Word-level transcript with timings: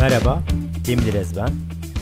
Merhaba, 0.00 0.42
Cem 0.84 0.98
Direz 0.98 1.36
ben. 1.36 1.50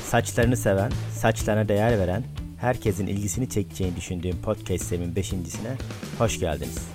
Saçlarını 0.05 0.57
seven, 0.57 0.93
saçlarına 1.13 1.69
değer 1.69 1.99
veren, 1.99 2.25
herkesin 2.61 3.07
ilgisini 3.07 3.49
çekeceğini 3.49 3.97
düşündüğüm 3.97 4.43
podcast'imin 4.43 5.17
beşincisine 5.17 5.77
hoş 6.19 6.41
geldiniz. 6.41 6.89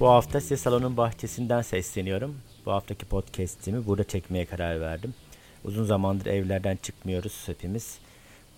Bu 0.00 0.08
hafta 0.08 0.40
size 0.40 0.56
salonun 0.56 0.96
bahçesinden 0.96 1.62
sesleniyorum. 1.62 2.36
Bu 2.66 2.72
haftaki 2.72 3.06
podcast'imi 3.06 3.86
burada 3.86 4.04
çekmeye 4.04 4.46
karar 4.46 4.80
verdim. 4.80 5.14
Uzun 5.64 5.84
zamandır 5.84 6.26
evlerden 6.26 6.78
çıkmıyoruz 6.82 7.42
hepimiz. 7.46 7.98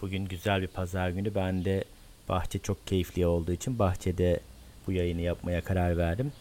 Bugün 0.03 0.25
güzel 0.25 0.62
bir 0.62 0.69
pazar 0.69 1.11
günü. 1.11 1.34
Ben 1.34 1.64
de 1.64 1.84
bahçe 2.29 2.59
çok 2.59 2.87
keyifli 2.87 3.27
olduğu 3.27 3.53
için 3.53 3.79
bahçede 3.79 4.41
bu 4.87 4.93
yayını 4.93 5.21
yapmaya 5.21 5.61
karar 5.61 5.96
verdim. 5.98 6.32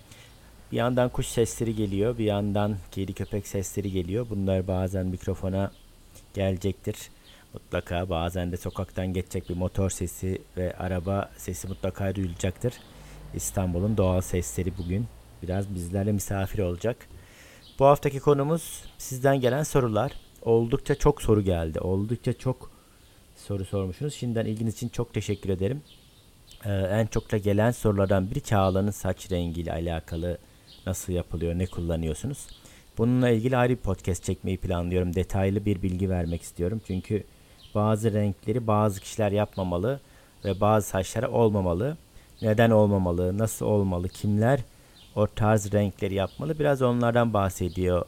Bir 0.71 0.77
yandan 0.77 1.09
kuş 1.09 1.27
sesleri 1.27 1.75
geliyor, 1.75 2.17
bir 2.17 2.25
yandan 2.25 2.75
kedi 2.91 3.13
köpek 3.13 3.47
sesleri 3.47 3.91
geliyor. 3.91 4.27
Bunlar 4.29 4.67
bazen 4.67 5.05
mikrofona 5.05 5.71
gelecektir. 6.33 6.95
Mutlaka 7.53 8.09
bazen 8.09 8.51
de 8.51 8.57
sokaktan 8.57 9.07
geçecek 9.07 9.49
bir 9.49 9.55
motor 9.55 9.89
sesi 9.89 10.41
ve 10.57 10.77
araba 10.77 11.29
sesi 11.37 11.67
mutlaka 11.67 12.15
duyulacaktır. 12.15 12.73
İstanbul'un 13.33 13.97
doğal 13.97 14.21
sesleri 14.21 14.77
bugün 14.77 15.07
biraz 15.43 15.75
bizlerle 15.75 16.11
misafir 16.11 16.59
olacak. 16.59 16.97
Bu 17.79 17.85
haftaki 17.85 18.19
konumuz 18.19 18.83
sizden 18.97 19.39
gelen 19.41 19.63
sorular. 19.63 20.11
Oldukça 20.41 20.95
çok 20.95 21.21
soru 21.21 21.41
geldi. 21.41 21.79
Oldukça 21.79 22.33
çok 22.33 22.71
soru 23.35 23.65
sormuşsunuz. 23.65 24.13
Şimdiden 24.13 24.45
ilginiz 24.45 24.73
için 24.73 24.89
çok 24.89 25.13
teşekkür 25.13 25.49
ederim. 25.49 25.81
Ee, 26.65 26.73
en 26.73 27.07
çok 27.07 27.31
da 27.31 27.37
gelen 27.37 27.71
sorulardan 27.71 28.31
biri 28.31 28.41
Çağla'nın 28.41 28.91
saç 28.91 29.31
rengiyle 29.31 29.71
alakalı 29.71 30.37
nasıl 30.87 31.13
yapılıyor, 31.13 31.57
ne 31.57 31.65
kullanıyorsunuz? 31.65 32.47
Bununla 32.97 33.29
ilgili 33.29 33.57
ayrı 33.57 33.73
bir 33.73 33.77
podcast 33.77 34.23
çekmeyi 34.23 34.57
planlıyorum. 34.57 35.15
Detaylı 35.15 35.65
bir 35.65 35.81
bilgi 35.81 36.09
vermek 36.09 36.41
istiyorum. 36.41 36.81
Çünkü 36.87 37.23
bazı 37.75 38.13
renkleri 38.13 38.67
bazı 38.67 39.01
kişiler 39.01 39.31
yapmamalı 39.31 39.99
ve 40.45 40.61
bazı 40.61 40.87
saçlara 40.87 41.31
olmamalı. 41.31 41.97
Neden 42.41 42.69
olmamalı, 42.69 43.37
nasıl 43.37 43.65
olmalı, 43.65 44.09
kimler 44.09 44.59
o 45.15 45.27
tarz 45.27 45.73
renkleri 45.73 46.13
yapmalı? 46.13 46.59
Biraz 46.59 46.81
onlardan 46.81 47.33
bahsediyor 47.33 48.05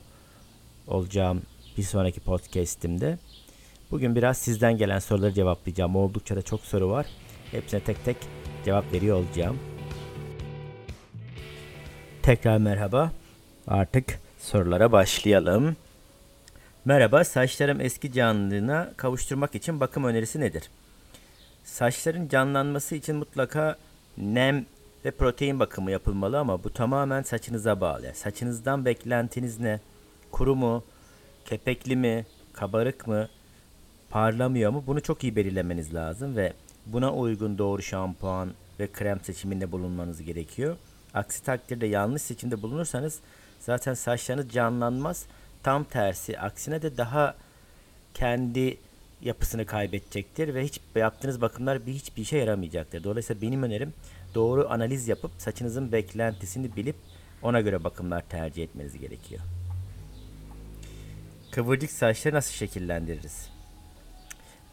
olacağım 0.87 1.41
bir 1.77 1.83
sonraki 1.83 2.19
podcast'imde. 2.19 3.17
Bugün 3.91 4.15
biraz 4.15 4.37
sizden 4.37 4.77
gelen 4.77 4.99
soruları 4.99 5.33
cevaplayacağım. 5.33 5.95
Oldukça 5.95 6.35
da 6.35 6.41
çok 6.41 6.61
soru 6.61 6.89
var. 6.89 7.05
Hepsine 7.51 7.79
tek 7.79 8.05
tek 8.05 8.17
cevap 8.65 8.93
veriyor 8.93 9.17
olacağım. 9.17 9.72
Tekrar 12.23 12.57
merhaba. 12.57 13.11
Artık 13.67 14.19
sorulara 14.39 14.91
başlayalım. 14.91 15.75
Merhaba, 16.85 17.23
saçlarım 17.23 17.81
eski 17.81 18.13
canlılığına 18.13 18.91
kavuşturmak 18.97 19.55
için 19.55 19.79
bakım 19.79 20.03
önerisi 20.03 20.39
nedir? 20.39 20.69
Saçların 21.63 22.27
canlanması 22.27 22.95
için 22.95 23.15
mutlaka 23.15 23.77
nem 24.17 24.65
ve 25.05 25.11
protein 25.11 25.59
bakımı 25.59 25.91
yapılmalı 25.91 26.39
ama 26.39 26.63
bu 26.63 26.73
tamamen 26.73 27.21
saçınıza 27.21 27.81
bağlı. 27.81 28.11
Saçınızdan 28.13 28.85
beklentiniz 28.85 29.59
ne? 29.59 29.79
Kuru 30.31 30.55
mu? 30.55 30.83
Kepekli 31.45 31.95
mi? 31.95 32.25
Kabarık 32.53 33.07
mı? 33.07 33.29
Parlamıyor 34.09 34.71
mu? 34.71 34.83
Bunu 34.87 35.01
çok 35.01 35.23
iyi 35.23 35.35
belirlemeniz 35.35 35.93
lazım 35.93 36.35
ve 36.35 36.53
buna 36.85 37.13
uygun 37.13 37.57
doğru 37.57 37.81
şampuan 37.81 38.53
ve 38.79 38.91
krem 38.91 39.19
seçiminde 39.23 39.71
bulunmanız 39.71 40.21
gerekiyor. 40.21 40.77
Aksi 41.13 41.43
takdirde 41.43 41.85
yanlış 41.85 42.21
seçimde 42.21 42.61
bulunursanız 42.61 43.19
zaten 43.59 43.93
saçlarınız 43.93 44.49
canlanmaz. 44.49 45.25
Tam 45.63 45.83
tersi 45.83 46.39
aksine 46.39 46.81
de 46.81 46.97
daha 46.97 47.35
kendi 48.13 48.77
yapısını 49.21 49.65
kaybedecektir 49.65 50.53
ve 50.53 50.63
hiç 50.63 50.79
yaptığınız 50.95 51.41
bakımlar 51.41 51.85
bir 51.85 51.93
hiçbir 51.93 52.21
işe 52.21 52.37
yaramayacaktır. 52.37 53.03
Dolayısıyla 53.03 53.41
benim 53.41 53.63
önerim 53.63 53.93
doğru 54.35 54.69
analiz 54.69 55.07
yapıp 55.07 55.31
saçınızın 55.37 55.91
beklentisini 55.91 56.75
bilip 56.75 56.95
ona 57.41 57.61
göre 57.61 57.83
bakımlar 57.83 58.23
tercih 58.29 58.63
etmeniz 58.63 58.99
gerekiyor. 58.99 59.41
Kıvırcık 61.51 61.91
saçları 61.91 62.35
nasıl 62.35 62.53
şekillendiririz? 62.53 63.49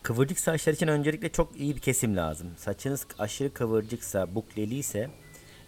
Kıvırcık 0.02 0.40
saçlar 0.40 0.72
için 0.72 0.88
öncelikle 0.88 1.32
çok 1.32 1.56
iyi 1.56 1.76
bir 1.76 1.80
kesim 1.80 2.16
lazım. 2.16 2.48
Saçınız 2.56 3.06
aşırı 3.18 3.52
kıvırcıksa, 3.52 4.34
bukleliyse 4.34 5.10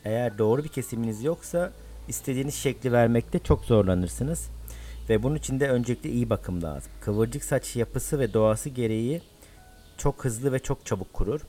eğer 0.05 0.39
doğru 0.39 0.65
bir 0.65 0.69
kesiminiz 0.69 1.25
yoksa 1.25 1.73
istediğiniz 2.09 2.55
şekli 2.55 2.93
vermekte 2.93 3.39
çok 3.39 3.65
zorlanırsınız. 3.65 4.49
Ve 5.09 5.23
bunun 5.23 5.35
için 5.35 5.61
de 5.61 5.69
öncelikle 5.69 6.11
iyi 6.11 6.31
bakım 6.31 6.63
lazım. 6.63 6.93
Kıvırcık 7.01 7.45
saç 7.45 7.77
yapısı 7.77 8.19
ve 8.19 8.35
doğası 8.35 8.69
gereği 8.69 9.23
çok 9.99 10.25
hızlı 10.25 10.53
ve 10.53 10.59
çok 10.59 10.87
çabuk 10.87 11.13
kurur. 11.13 11.41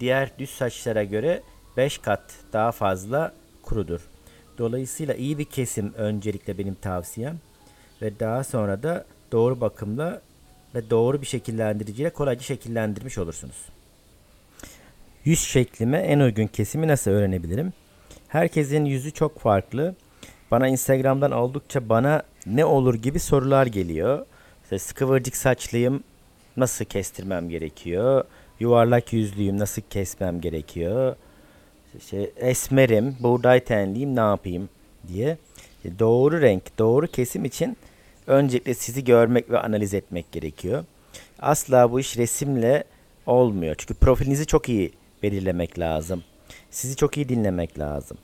Diğer 0.00 0.30
düz 0.38 0.50
saçlara 0.50 1.04
göre 1.04 1.42
5 1.76 1.98
kat 1.98 2.22
daha 2.52 2.72
fazla 2.72 3.34
kurudur. 3.62 4.00
Dolayısıyla 4.58 5.14
iyi 5.14 5.38
bir 5.38 5.44
kesim 5.44 5.94
öncelikle 5.94 6.58
benim 6.58 6.74
tavsiyem 6.74 7.38
ve 8.02 8.20
daha 8.20 8.44
sonra 8.44 8.82
da 8.82 9.04
doğru 9.32 9.60
bakımla 9.60 10.22
ve 10.74 10.90
doğru 10.90 11.22
bir 11.22 11.26
şekillendiriciyle 11.26 12.10
kolayca 12.10 12.42
şekillendirmiş 12.42 13.18
olursunuz. 13.18 13.56
Yüz 15.24 15.40
şeklime 15.40 15.98
en 15.98 16.20
uygun 16.20 16.46
kesimi 16.46 16.88
nasıl 16.88 17.10
öğrenebilirim? 17.10 17.72
Herkesin 18.32 18.84
yüzü 18.84 19.10
çok 19.10 19.38
farklı. 19.38 19.94
Bana 20.50 20.68
Instagram'dan 20.68 21.30
oldukça 21.30 21.88
bana 21.88 22.22
ne 22.46 22.64
olur 22.64 22.94
gibi 22.94 23.18
sorular 23.18 23.66
geliyor. 23.66 24.26
İşte 24.62 24.94
kıvırcık 24.94 25.36
saçlıyım 25.36 26.02
nasıl 26.56 26.84
kestirmem 26.84 27.48
gerekiyor? 27.48 28.24
Yuvarlak 28.60 29.12
yüzlüyüm 29.12 29.58
nasıl 29.58 29.82
kesmem 29.90 30.40
gerekiyor? 30.40 31.16
İşte 31.98 32.30
esmerim, 32.36 33.16
buğday 33.20 33.60
tenliyim 33.60 34.16
ne 34.16 34.20
yapayım 34.20 34.68
diye. 35.08 35.38
Doğru 35.98 36.40
renk, 36.40 36.78
doğru 36.78 37.06
kesim 37.06 37.44
için 37.44 37.76
öncelikle 38.26 38.74
sizi 38.74 39.04
görmek 39.04 39.50
ve 39.50 39.58
analiz 39.58 39.94
etmek 39.94 40.32
gerekiyor. 40.32 40.84
Asla 41.38 41.92
bu 41.92 42.00
iş 42.00 42.18
resimle 42.18 42.84
olmuyor. 43.26 43.74
Çünkü 43.78 43.94
profilinizi 43.94 44.46
çok 44.46 44.68
iyi 44.68 44.92
belirlemek 45.22 45.78
lazım. 45.78 46.22
Sizi 46.72 46.96
çok 46.96 47.16
iyi 47.16 47.28
dinlemek 47.28 47.78
lazım. 47.78 48.18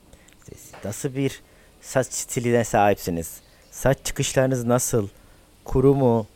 Nasıl 0.85 1.15
bir 1.15 1.41
saç 1.81 2.07
stiline 2.07 2.65
sahipsiniz? 2.65 3.41
Saç 3.71 3.99
çıkışlarınız 4.05 4.65
nasıl? 4.65 5.09
Kuru 5.65 5.95
mu? 5.95 6.27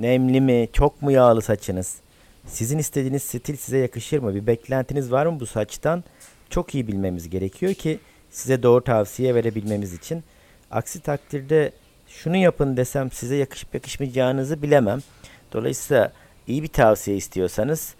Nemli 0.00 0.40
mi? 0.40 0.68
Çok 0.72 1.02
mu 1.02 1.12
yağlı 1.12 1.42
saçınız? 1.42 1.96
Sizin 2.46 2.78
istediğiniz 2.78 3.22
stil 3.22 3.56
size 3.56 3.78
yakışır 3.78 4.18
mı? 4.18 4.34
Bir 4.34 4.46
beklentiniz 4.46 5.12
var 5.12 5.26
mı 5.26 5.40
bu 5.40 5.46
saçtan? 5.46 6.04
Çok 6.50 6.74
iyi 6.74 6.88
bilmemiz 6.88 7.30
gerekiyor 7.30 7.74
ki 7.74 7.98
size 8.30 8.62
doğru 8.62 8.84
tavsiye 8.84 9.34
verebilmemiz 9.34 9.94
için. 9.94 10.24
Aksi 10.70 11.00
takdirde 11.00 11.72
şunu 12.08 12.36
yapın 12.36 12.76
desem 12.76 13.10
size 13.10 13.36
yakışıp 13.36 13.74
yakışmayacağınızı 13.74 14.62
bilemem. 14.62 15.00
Dolayısıyla 15.52 16.12
iyi 16.46 16.62
bir 16.62 16.68
tavsiye 16.68 17.16
istiyorsanız 17.16 17.94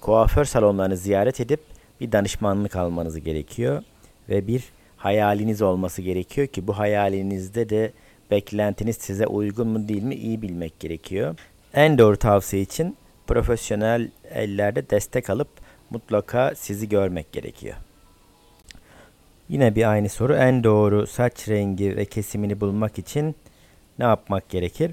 kuaför 0.00 0.44
salonlarını 0.44 0.96
ziyaret 0.96 1.40
edip 1.40 1.75
bir 2.00 2.12
danışmanlık 2.12 2.76
almanız 2.76 3.20
gerekiyor 3.20 3.82
ve 4.28 4.46
bir 4.46 4.64
hayaliniz 4.96 5.62
olması 5.62 6.02
gerekiyor 6.02 6.46
ki 6.46 6.66
bu 6.66 6.78
hayalinizde 6.78 7.68
de 7.68 7.92
beklentiniz 8.30 8.96
size 8.96 9.26
uygun 9.26 9.68
mu 9.68 9.88
değil 9.88 10.02
mi 10.02 10.14
iyi 10.14 10.42
bilmek 10.42 10.80
gerekiyor. 10.80 11.34
En 11.74 11.98
doğru 11.98 12.16
tavsiye 12.16 12.62
için 12.62 12.96
profesyonel 13.26 14.10
ellerde 14.30 14.90
destek 14.90 15.30
alıp 15.30 15.48
mutlaka 15.90 16.54
sizi 16.56 16.88
görmek 16.88 17.32
gerekiyor. 17.32 17.76
Yine 19.48 19.74
bir 19.74 19.90
aynı 19.90 20.08
soru. 20.08 20.34
En 20.34 20.64
doğru 20.64 21.06
saç 21.06 21.48
rengi 21.48 21.96
ve 21.96 22.04
kesimini 22.04 22.60
bulmak 22.60 22.98
için 22.98 23.36
ne 23.98 24.04
yapmak 24.04 24.48
gerekir? 24.48 24.92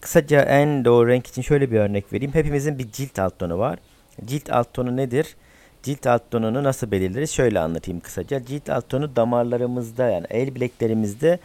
Kısaca 0.00 0.42
en 0.42 0.84
doğru 0.84 1.08
renk 1.08 1.26
için 1.26 1.42
şöyle 1.42 1.70
bir 1.70 1.78
örnek 1.78 2.12
vereyim. 2.12 2.34
Hepimizin 2.34 2.78
bir 2.78 2.92
cilt 2.92 3.18
alt 3.18 3.38
tonu 3.38 3.58
var. 3.58 3.78
Cilt 4.24 4.52
alt 4.52 4.74
tonu 4.74 4.96
nedir? 4.96 5.36
Cilt 5.84 6.06
alt 6.06 6.30
tonunu 6.30 6.64
nasıl 6.64 6.90
belirleriz? 6.90 7.30
Şöyle 7.30 7.60
anlatayım 7.60 8.00
kısaca. 8.00 8.44
Cilt 8.44 8.70
alt 8.70 8.88
tonu 8.88 9.16
damarlarımızda 9.16 10.08
yani 10.08 10.26
el 10.30 10.54
bileklerimizde 10.54 11.38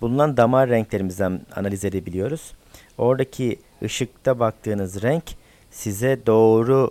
bulunan 0.00 0.36
damar 0.36 0.68
renklerimizden 0.68 1.40
analiz 1.56 1.84
edebiliyoruz. 1.84 2.52
Oradaki 2.98 3.58
ışıkta 3.82 4.38
baktığınız 4.38 5.02
renk 5.02 5.24
size 5.70 6.26
doğru 6.26 6.90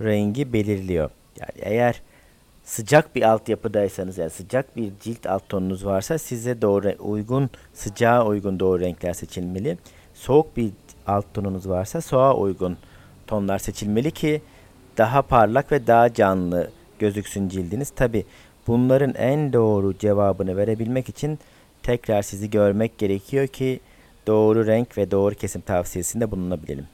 rengi 0.00 0.52
belirliyor. 0.52 1.10
Yani 1.40 1.52
eğer 1.56 2.00
sıcak 2.64 3.14
bir 3.16 3.22
altyapıdaysanız 3.22 4.18
yani 4.18 4.30
sıcak 4.30 4.76
bir 4.76 4.92
cilt 5.00 5.26
alt 5.26 5.48
tonunuz 5.48 5.86
varsa 5.86 6.18
size 6.18 6.62
doğru 6.62 6.94
uygun 6.98 7.50
sıcağa 7.74 8.26
uygun 8.26 8.60
doğru 8.60 8.80
renkler 8.80 9.12
seçilmeli. 9.12 9.78
Soğuk 10.14 10.56
bir 10.56 10.70
alt 11.06 11.34
tonunuz 11.34 11.68
varsa 11.68 12.00
soğuğa 12.00 12.36
uygun 12.36 12.76
tonlar 13.26 13.58
seçilmeli 13.58 14.10
ki 14.10 14.42
daha 14.98 15.22
parlak 15.22 15.72
ve 15.72 15.86
daha 15.86 16.14
canlı 16.14 16.70
gözüksün 16.98 17.48
cildiniz. 17.48 17.90
Tabi 17.90 18.24
bunların 18.66 19.14
en 19.14 19.52
doğru 19.52 19.98
cevabını 19.98 20.56
verebilmek 20.56 21.08
için 21.08 21.38
tekrar 21.82 22.22
sizi 22.22 22.50
görmek 22.50 22.98
gerekiyor 22.98 23.46
ki 23.46 23.80
doğru 24.26 24.66
renk 24.66 24.98
ve 24.98 25.10
doğru 25.10 25.34
kesim 25.34 25.60
tavsiyesinde 25.60 26.30
bulunabilelim. 26.30 26.86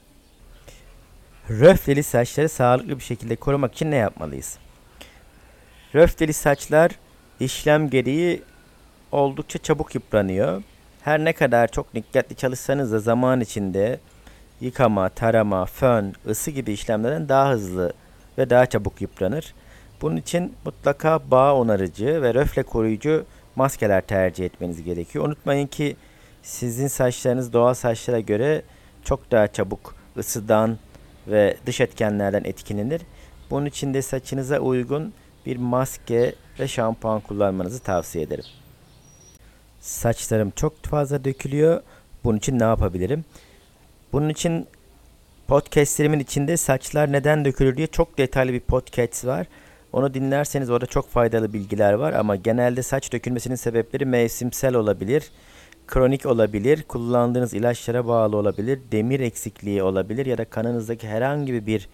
Röfleli 1.50 2.02
saçları 2.02 2.49
sağlıklı 2.49 2.99
bir 2.99 3.05
şekilde 3.05 3.37
korumak 3.37 3.75
için 3.75 3.91
ne 3.91 3.97
yapmalıyız? 3.97 4.58
Röfleli 5.94 6.32
saçlar 6.32 6.91
işlem 7.41 7.91
gereği 7.91 8.43
oldukça 9.12 9.58
çabuk 9.58 9.94
yıpranıyor. 9.94 10.62
Her 11.02 11.25
ne 11.25 11.32
kadar 11.32 11.69
çok 11.69 11.94
dikkatli 11.94 12.37
çalışsanız 12.37 12.93
da 12.93 12.99
zaman 12.99 13.41
içinde 13.41 14.00
yıkama, 14.60 15.08
tarama, 15.08 15.66
fön, 15.66 16.14
ısı 16.28 16.50
gibi 16.50 16.72
işlemlerden 16.72 17.28
daha 17.28 17.50
hızlı 17.50 17.92
ve 18.38 18.50
daha 18.50 18.66
çabuk 18.66 19.00
yıpranır. 19.00 19.54
Bunun 20.02 20.16
için 20.16 20.54
mutlaka 20.64 21.30
bağ 21.30 21.54
onarıcı 21.54 22.22
ve 22.22 22.34
röfle 22.34 22.62
koruyucu 22.62 23.24
maskeler 23.56 24.00
tercih 24.00 24.44
etmeniz 24.44 24.82
gerekiyor. 24.82 25.24
Unutmayın 25.24 25.66
ki 25.66 25.96
sizin 26.42 26.88
saçlarınız 26.88 27.52
doğal 27.52 27.74
saçlara 27.74 28.20
göre 28.20 28.62
çok 29.04 29.30
daha 29.30 29.46
çabuk 29.46 29.94
ısıdan 30.16 30.78
ve 31.28 31.56
dış 31.66 31.80
etkenlerden 31.80 32.44
etkilenir. 32.44 33.02
Bunun 33.50 33.66
için 33.66 33.94
de 33.94 34.02
saçınıza 34.02 34.58
uygun 34.58 35.12
bir 35.46 35.56
maske 35.56 36.34
ve 36.60 36.68
şampuan 36.68 37.20
kullanmanızı 37.20 37.80
tavsiye 37.82 38.24
ederim. 38.24 38.44
Saçlarım 39.80 40.50
çok 40.50 40.84
fazla 40.84 41.24
dökülüyor. 41.24 41.82
Bunun 42.24 42.38
için 42.38 42.58
ne 42.58 42.64
yapabilirim? 42.64 43.24
Bunun 44.12 44.28
için 44.28 44.66
podcastlerimin 45.48 46.20
içinde 46.20 46.56
saçlar 46.56 47.12
neden 47.12 47.44
dökülür 47.44 47.76
diye 47.76 47.86
çok 47.86 48.18
detaylı 48.18 48.52
bir 48.52 48.60
podcast 48.60 49.26
var. 49.26 49.46
Onu 49.92 50.14
dinlerseniz 50.14 50.70
orada 50.70 50.86
çok 50.86 51.10
faydalı 51.10 51.52
bilgiler 51.52 51.92
var 51.92 52.12
ama 52.12 52.36
genelde 52.36 52.82
saç 52.82 53.12
dökülmesinin 53.12 53.54
sebepleri 53.54 54.06
mevsimsel 54.06 54.74
olabilir, 54.74 55.30
kronik 55.86 56.26
olabilir, 56.26 56.82
kullandığınız 56.82 57.54
ilaçlara 57.54 58.06
bağlı 58.06 58.36
olabilir, 58.36 58.80
demir 58.92 59.20
eksikliği 59.20 59.82
olabilir 59.82 60.26
ya 60.26 60.38
da 60.38 60.44
kanınızdaki 60.44 61.08
herhangi 61.08 61.66
bir 61.66 61.88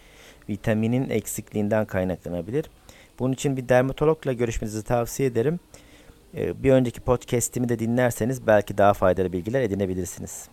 vitaminin 0.49 1.11
eksikliğinden 1.11 1.85
kaynaklanabilir. 1.85 2.71
Bunun 3.19 3.33
için 3.33 3.57
bir 3.57 3.69
dermatologla 3.69 4.33
görüşmenizi 4.33 4.83
tavsiye 4.83 5.29
ederim. 5.29 5.61
Ee, 6.35 6.63
bir 6.63 6.71
önceki 6.71 7.01
podcast'imi 7.01 7.69
de 7.69 7.79
dinlerseniz 7.79 8.47
belki 8.47 8.79
daha 8.79 8.95
faydalı 8.95 9.33
bilgiler 9.33 9.63
edinebilirsiniz. 9.63 10.49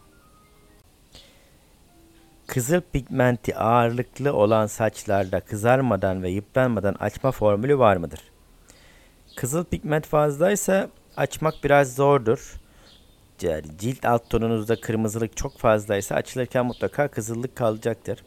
Kızıl 2.48 2.82
pigmenti 2.94 3.56
ağırlıklı 3.56 4.34
olan 4.34 4.68
saçlarda 4.68 5.40
kızarmadan 5.40 6.24
ve 6.24 6.30
yıpranmadan 6.30 6.96
açma 7.00 7.32
formülü 7.32 7.78
var 7.78 7.98
mıdır? 7.98 8.20
Kızıl 9.36 9.64
pigment 9.64 10.06
fazlaysa 10.06 10.90
açmak 11.18 11.54
biraz 11.64 11.96
zordur. 11.96 12.54
Yani 13.42 13.64
cilt 13.80 14.06
alt 14.06 14.30
tonunuzda 14.30 14.82
kırmızılık 14.82 15.38
çok 15.38 15.58
fazlaysa 15.58 16.16
açılırken 16.16 16.66
mutlaka 16.66 17.08
kızıllık 17.08 17.56
kalacaktır. 17.56 18.24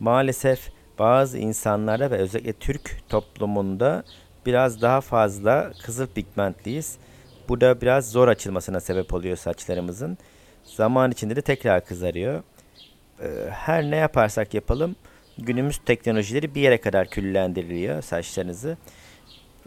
Maalesef 0.00 0.72
bazı 0.98 1.38
insanlarda 1.38 2.10
ve 2.10 2.16
özellikle 2.16 2.52
Türk 2.52 3.08
toplumunda 3.08 4.04
biraz 4.46 4.82
daha 4.82 5.00
fazla 5.00 5.72
kızıl 5.82 6.06
pigmentliyiz. 6.06 6.96
Bu 7.48 7.60
da 7.60 7.80
biraz 7.80 8.10
zor 8.10 8.28
açılmasına 8.28 8.80
sebep 8.80 9.14
oluyor 9.14 9.36
saçlarımızın. 9.36 10.18
Zaman 10.64 11.10
içinde 11.10 11.36
de 11.36 11.42
tekrar 11.42 11.84
kızarıyor. 11.84 12.42
Ee, 13.22 13.50
her 13.50 13.90
ne 13.90 13.96
yaparsak 13.96 14.54
yapalım 14.54 14.96
günümüz 15.38 15.78
teknolojileri 15.86 16.54
bir 16.54 16.60
yere 16.60 16.80
kadar 16.80 17.10
küllendiriliyor 17.10 18.02
saçlarınızı 18.02 18.76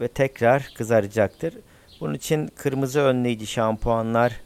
ve 0.00 0.08
tekrar 0.08 0.70
kızaracaktır. 0.74 1.54
Bunun 2.00 2.14
için 2.14 2.46
kırmızı 2.56 3.00
önleyici 3.00 3.46
şampuanlar 3.46 4.40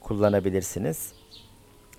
kullanabilirsiniz. 0.00 1.12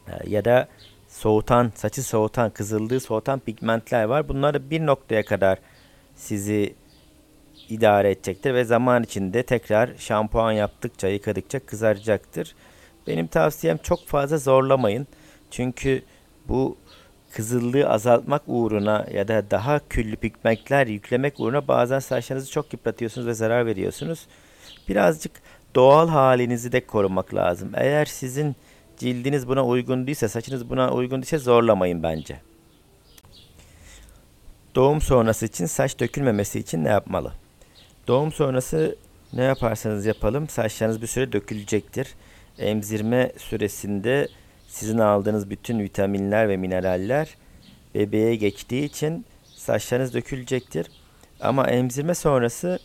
Ee, 0.08 0.30
ya 0.30 0.46
da 0.46 0.68
soğutan, 1.08 1.72
saçı 1.76 2.04
soğutan, 2.04 2.50
kızıldığı 2.50 3.00
soğutan 3.00 3.40
pigmentler 3.40 4.04
var. 4.04 4.30
Bunlar 4.30 4.54
da 4.54 4.70
bir 4.70 4.86
noktaya 4.86 5.26
kadar 5.26 5.58
sizi 6.16 6.76
idare 7.70 8.12
edecektir 8.12 8.54
ve 8.54 8.64
zaman 8.64 9.04
içinde 9.04 9.44
tekrar 9.44 9.90
şampuan 9.98 10.52
yaptıkça, 10.52 11.08
yıkadıkça 11.08 11.60
kızaracaktır. 11.60 12.56
Benim 13.08 13.28
tavsiyem 13.28 13.78
çok 13.78 14.08
fazla 14.08 14.38
zorlamayın. 14.38 15.08
Çünkü 15.52 16.04
bu 16.48 16.78
kızıllığı 17.34 17.90
azaltmak 17.90 18.42
uğruna 18.48 19.08
ya 19.14 19.28
da 19.28 19.52
daha 19.52 19.80
küllü 19.90 20.16
pigmentler 20.16 20.88
yüklemek 20.88 21.40
uğruna 21.40 21.68
bazen 21.68 22.00
saçlarınızı 22.00 22.52
çok 22.52 22.74
yıpratıyorsunuz 22.74 23.28
ve 23.28 23.34
zarar 23.34 23.66
veriyorsunuz. 23.66 24.28
Birazcık 24.90 25.32
doğal 25.76 26.10
halinizi 26.10 26.72
de 26.72 26.86
korumak 26.86 27.34
lazım. 27.34 27.72
Eğer 27.76 28.06
sizin 28.06 28.56
cildiniz 28.98 29.48
buna 29.48 29.66
uygun 29.66 30.08
değilse, 30.08 30.28
saçınız 30.28 30.70
buna 30.70 30.94
uygun 30.94 31.22
değilse 31.22 31.38
zorlamayın 31.38 32.04
bence. 32.04 32.40
Doğum 34.76 35.02
sonrası 35.02 35.46
için 35.46 35.66
saç 35.66 36.00
dökülmemesi 36.00 36.60
için 36.60 36.84
ne 36.84 36.90
yapmalı? 36.90 37.32
Doğum 38.08 38.32
sonrası 38.32 38.96
ne 39.34 39.44
yaparsanız 39.44 40.06
yapalım 40.06 40.50
saçlarınız 40.50 41.02
bir 41.02 41.08
süre 41.08 41.32
dökülecektir. 41.32 42.08
Emzirme 42.58 43.32
süresinde 43.38 44.28
sizin 44.74 44.98
aldığınız 44.98 45.50
bütün 45.50 45.80
vitaminler 45.80 46.50
ve 46.50 46.58
mineraller 46.58 47.38
bebeğe 47.96 48.36
geçtiği 48.36 48.84
için 48.84 49.26
saçlarınız 49.56 50.14
dökülecektir. 50.14 50.92
Ama 51.40 51.68
emzirme 51.68 52.16
sonrası 52.16 52.80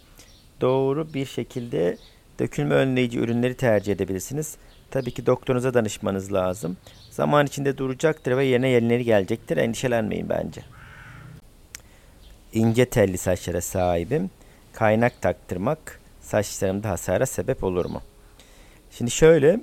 doğru 0.60 1.14
bir 1.14 1.26
şekilde 1.26 1.96
dökülme 2.38 2.74
önleyici 2.74 3.18
ürünleri 3.18 3.54
tercih 3.54 3.92
edebilirsiniz. 3.92 4.56
Tabii 4.90 5.10
ki 5.10 5.26
doktorunuza 5.26 5.74
danışmanız 5.74 6.32
lazım. 6.32 6.76
Zaman 7.10 7.46
içinde 7.46 7.78
duracaktır 7.78 8.36
ve 8.36 8.44
yerine 8.44 8.68
yenileri 8.68 9.04
gelecektir. 9.04 9.56
Endişelenmeyin 9.56 10.28
bence. 10.28 10.60
İnce 12.52 12.84
telli 12.84 13.18
saçlara 13.18 13.60
sahibim. 13.60 14.30
Kaynak 14.72 15.22
taktırmak 15.22 16.00
saçlarımda 16.20 16.90
hasara 16.90 17.26
sebep 17.26 17.64
olur 17.64 17.84
mu? 17.84 18.02
Şimdi 18.90 19.10
şöyle 19.10 19.60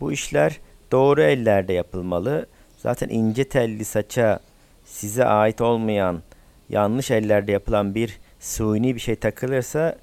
bu 0.00 0.12
işler 0.12 0.60
doğru 0.92 1.22
ellerde 1.22 1.72
yapılmalı. 1.72 2.46
Zaten 2.78 3.08
ince 3.08 3.44
telli 3.44 3.84
saça 3.84 4.40
size 4.84 5.24
ait 5.24 5.60
olmayan 5.60 6.22
yanlış 6.68 7.10
ellerde 7.10 7.52
yapılan 7.52 7.94
bir 7.94 8.18
suni 8.40 8.94
bir 8.94 9.00
şey 9.00 9.16
takılırsa 9.16 9.96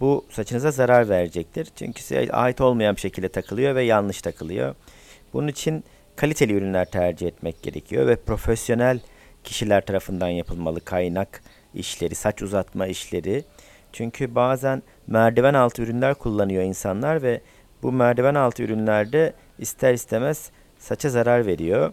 bu 0.00 0.24
saçınıza 0.30 0.70
zarar 0.70 1.08
verecektir. 1.08 1.68
Çünkü 1.76 2.02
size 2.02 2.32
ait 2.32 2.60
olmayan 2.60 2.96
bir 2.96 3.00
şekilde 3.00 3.28
takılıyor 3.28 3.74
ve 3.74 3.82
yanlış 3.82 4.22
takılıyor. 4.22 4.74
Bunun 5.32 5.48
için 5.48 5.84
kaliteli 6.16 6.52
ürünler 6.52 6.90
tercih 6.90 7.26
etmek 7.26 7.62
gerekiyor 7.62 8.06
ve 8.06 8.16
profesyonel 8.16 9.00
kişiler 9.44 9.86
tarafından 9.86 10.28
yapılmalı 10.28 10.80
kaynak 10.80 11.42
işleri, 11.74 12.14
saç 12.14 12.42
uzatma 12.42 12.86
işleri. 12.86 13.44
Çünkü 13.92 14.34
bazen 14.34 14.82
merdiven 15.06 15.54
altı 15.54 15.82
ürünler 15.82 16.14
kullanıyor 16.14 16.62
insanlar 16.62 17.22
ve 17.22 17.40
bu 17.82 17.92
merdiven 17.92 18.34
altı 18.34 18.62
ürünlerde 18.62 19.32
ister 19.58 19.94
istemez 19.94 20.50
saça 20.78 21.10
zarar 21.10 21.46
veriyor. 21.46 21.92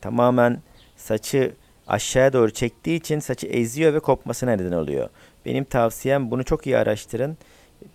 Tamamen 0.00 0.62
saçı 0.96 1.52
aşağıya 1.86 2.32
doğru 2.32 2.50
çektiği 2.50 2.96
için 2.96 3.18
saçı 3.20 3.46
eziyor 3.46 3.94
ve 3.94 4.00
kopmasına 4.00 4.50
neden 4.50 4.72
oluyor. 4.72 5.08
Benim 5.46 5.64
tavsiyem 5.64 6.30
bunu 6.30 6.44
çok 6.44 6.66
iyi 6.66 6.76
araştırın 6.76 7.38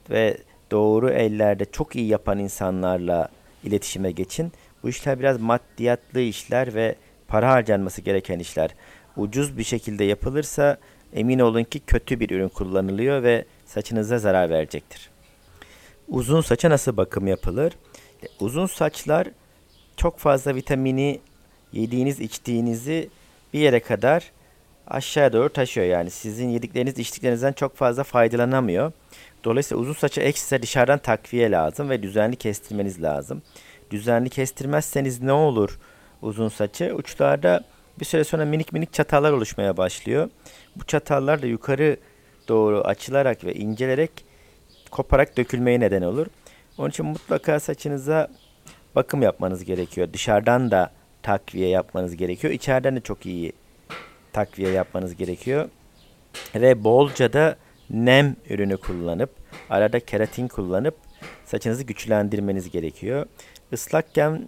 ve 0.10 0.38
doğru 0.72 1.10
ellerde 1.10 1.66
çok 1.66 1.96
iyi 1.96 2.08
yapan 2.08 2.40
insanlarla 2.40 3.30
iletişime 3.64 4.12
geçin. 4.12 4.52
Bu 4.84 4.90
işler 4.90 5.20
biraz 5.20 5.42
maddiyatlı 5.42 6.20
işler 6.20 6.74
ve 6.74 6.96
para 7.28 7.52
harcanması 7.52 8.02
gereken 8.02 8.40
işler. 8.40 8.76
Ucuz 9.18 9.58
bir 9.58 9.64
şekilde 9.64 10.04
yapılırsa 10.04 10.78
emin 11.14 11.40
olun 11.40 11.64
ki 11.64 11.80
kötü 11.80 12.20
bir 12.20 12.30
ürün 12.30 12.50
kullanılıyor 12.50 13.24
ve 13.24 13.46
saçınıza 13.66 14.20
zarar 14.20 14.50
verecektir. 14.50 15.10
Uzun 16.08 16.42
saça 16.42 16.70
nasıl 16.70 16.98
bakım 16.98 17.28
yapılır? 17.28 17.74
Uzun 18.40 18.66
saçlar 18.66 19.28
çok 19.98 20.20
fazla 20.20 20.56
vitamini 20.56 21.20
yediğiniz 21.74 22.20
içtiğinizi 22.20 23.10
bir 23.54 23.60
yere 23.60 23.80
kadar 23.80 24.32
aşağıya 24.88 25.34
doğru 25.34 25.50
taşıyor. 25.50 25.88
Yani 25.88 26.10
sizin 26.10 26.50
yedikleriniz 26.50 27.00
içtiklerinizden 27.00 27.54
çok 27.54 27.76
fazla 27.76 28.04
faydalanamıyor. 28.04 28.92
Dolayısıyla 29.44 29.82
uzun 29.82 29.94
saça 29.94 30.22
ekstra 30.22 30.62
dışarıdan 30.62 31.00
takviye 31.00 31.52
lazım 31.52 31.90
ve 31.90 32.04
düzenli 32.04 32.36
kestirmeniz 32.36 33.04
lazım. 33.04 33.42
Düzenli 33.92 34.30
kestirmezseniz 34.30 35.22
ne 35.22 35.32
olur 35.32 35.80
uzun 36.22 36.50
saçı? 36.50 36.96
Uçlarda 36.96 37.64
bir 38.00 38.06
süre 38.06 38.24
sonra 38.24 38.46
minik 38.46 38.74
minik 38.74 38.94
çatallar 38.94 39.32
oluşmaya 39.32 39.78
başlıyor. 39.78 40.30
Bu 40.76 40.84
çatallar 40.84 41.42
da 41.42 41.48
yukarı 41.48 41.98
doğru 42.48 42.82
açılarak 42.82 43.44
ve 43.46 43.54
incelerek 43.54 44.12
koparak 44.92 45.38
dökülmeye 45.38 45.80
neden 45.80 46.02
olur. 46.02 46.28
Onun 46.78 46.90
için 46.90 47.06
mutlaka 47.06 47.60
saçınıza 47.60 48.28
bakım 48.96 49.22
yapmanız 49.22 49.64
gerekiyor. 49.64 50.14
Dışarıdan 50.14 50.72
da 50.72 50.92
takviye 51.24 51.70
yapmanız 51.70 52.16
gerekiyor. 52.16 52.54
İçeriden 52.54 52.96
de 52.96 53.02
çok 53.02 53.26
iyi 53.26 53.54
takviye 54.34 54.72
yapmanız 54.72 55.16
gerekiyor. 55.16 55.70
Ve 56.56 56.84
bolca 56.84 57.34
da 57.34 57.56
nem 57.90 58.36
ürünü 58.50 58.78
kullanıp 58.78 59.30
arada 59.70 60.00
keratin 60.00 60.48
kullanıp 60.48 60.96
saçınızı 61.46 61.84
güçlendirmeniz 61.84 62.72
gerekiyor. 62.72 63.26
Islakken 63.72 64.48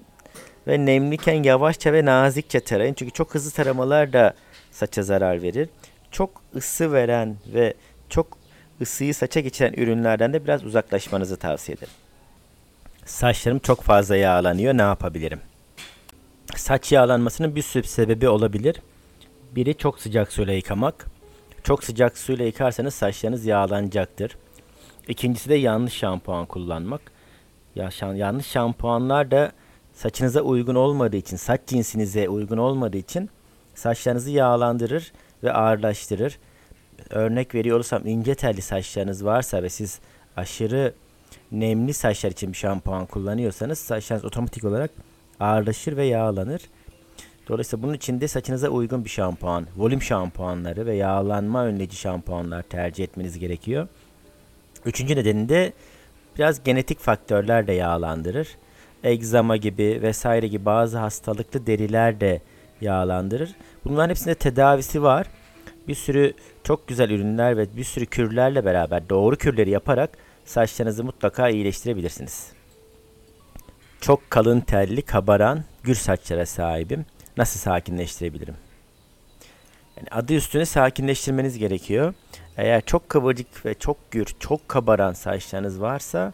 ve 0.68 0.86
nemliyken 0.86 1.44
yavaşça 1.44 1.94
ve 1.94 2.06
nazikçe 2.06 2.60
tarayın. 2.60 2.94
Çünkü 2.94 3.12
çok 3.12 3.36
hızlı 3.36 3.52
taramalar 3.52 4.14
da 4.14 4.34
saça 4.72 5.04
zarar 5.04 5.42
verir. 5.42 5.70
Çok 6.12 6.42
ısı 6.56 6.94
veren 6.94 7.38
ve 7.54 7.74
çok 8.10 8.38
ısıyı 8.82 9.16
saça 9.16 9.40
geçiren 9.40 9.74
ürünlerden 9.74 10.34
de 10.34 10.44
biraz 10.44 10.64
uzaklaşmanızı 10.64 11.38
tavsiye 11.38 11.76
ederim. 11.76 11.94
Saçlarım 13.06 13.60
çok 13.60 13.82
fazla 13.82 14.16
yağlanıyor. 14.16 14.78
Ne 14.78 14.82
yapabilirim? 14.82 15.40
Saç 16.56 16.92
yağlanmasının 16.92 17.56
bir 17.56 17.62
sürü 17.62 17.88
sebebi 17.88 18.30
olabilir. 18.30 18.82
Biri 19.56 19.78
çok 19.78 20.00
sıcak 20.00 20.32
suyla 20.32 20.54
yıkamak. 20.54 21.06
Çok 21.64 21.84
sıcak 21.84 22.18
suyla 22.18 22.46
yıkarsanız 22.46 22.94
saçlarınız 22.94 23.46
yağlanacaktır. 23.46 24.38
İkincisi 25.08 25.50
de 25.50 25.56
yanlış 25.56 25.94
şampuan 25.94 26.46
kullanmak. 26.46 27.02
Ya 27.76 27.90
yanlış 28.16 28.48
şampuanlar 28.48 29.32
da 29.32 29.52
saçınıza 29.94 30.42
uygun 30.42 30.76
olmadığı 30.76 31.18
için, 31.18 31.38
saç 31.38 31.62
cinsinize 31.68 32.30
uygun 32.30 32.58
olmadığı 32.58 32.98
için 32.98 33.30
saçlarınızı 33.76 34.32
yağlandırır 34.32 35.12
ve 35.44 35.54
ağırlaştırır. 35.54 36.40
Örnek 37.10 37.56
veriyor 37.56 37.76
olursam 37.76 38.08
ince 38.08 38.36
telli 38.36 38.62
saçlarınız 38.62 39.26
varsa 39.26 39.64
ve 39.64 39.70
siz 39.70 40.00
aşırı 40.38 40.94
nemli 41.52 41.94
saçlar 41.94 42.32
için 42.32 42.52
bir 42.52 42.58
şampuan 42.58 43.06
kullanıyorsanız 43.06 43.80
saçlarınız 43.80 44.26
otomatik 44.26 44.64
olarak 44.64 44.92
ağırlaşır 45.40 45.98
ve 45.98 46.06
yağlanır. 46.06 46.62
Dolayısıyla 47.48 47.84
bunun 47.84 47.94
için 47.94 48.22
de 48.22 48.28
saçınıza 48.28 48.70
uygun 48.70 49.06
bir 49.06 49.10
şampuan, 49.10 49.68
volüm 49.78 50.02
şampuanları 50.02 50.86
ve 50.86 50.96
yağlanma 50.96 51.66
önleyici 51.66 51.96
şampuanlar 51.98 52.62
tercih 52.62 53.04
etmeniz 53.04 53.40
gerekiyor. 53.40 53.88
Üçüncü 54.86 55.16
nedeni 55.16 55.50
de 55.50 55.74
biraz 56.38 56.64
genetik 56.64 57.00
faktörler 57.00 57.68
de 57.68 57.74
yağlandırır. 57.74 58.48
Egzama 59.04 59.58
gibi 59.58 60.00
vesaire 60.02 60.48
gibi 60.48 60.66
bazı 60.66 60.98
hastalıklı 60.98 61.68
deriler 61.68 62.20
de 62.20 62.42
yağlandırır. 62.82 63.56
Bunların 63.86 64.10
hepsinde 64.10 64.36
tedavisi 64.36 65.04
var. 65.04 65.28
Bir 65.88 65.96
sürü 65.96 66.34
çok 66.64 66.88
güzel 66.88 67.10
ürünler 67.10 67.58
ve 67.58 67.78
bir 67.78 67.84
sürü 67.84 68.06
kürlerle 68.06 68.66
beraber 68.66 69.10
doğru 69.10 69.36
kürleri 69.36 69.70
yaparak 69.70 70.10
saçlarınızı 70.46 71.04
mutlaka 71.04 71.50
iyileştirebilirsiniz. 71.50 72.52
Çok 74.02 74.32
kalın 74.32 74.60
telli, 74.60 75.02
kabaran, 75.02 75.64
gür 75.84 75.96
saçlara 75.96 76.46
sahibim. 76.46 77.06
Nasıl 77.38 77.60
sakinleştirebilirim? 77.60 78.56
Yani 79.98 80.08
adı 80.12 80.34
üstüne 80.34 80.66
sakinleştirmeniz 80.66 81.58
gerekiyor. 81.58 82.14
Eğer 82.58 82.82
çok 82.82 83.10
kıvırcık 83.10 83.66
ve 83.66 83.74
çok 83.74 84.12
gür, 84.12 84.26
çok 84.40 84.70
kabaran 84.70 85.14
saçlarınız 85.14 85.82
varsa 85.82 86.34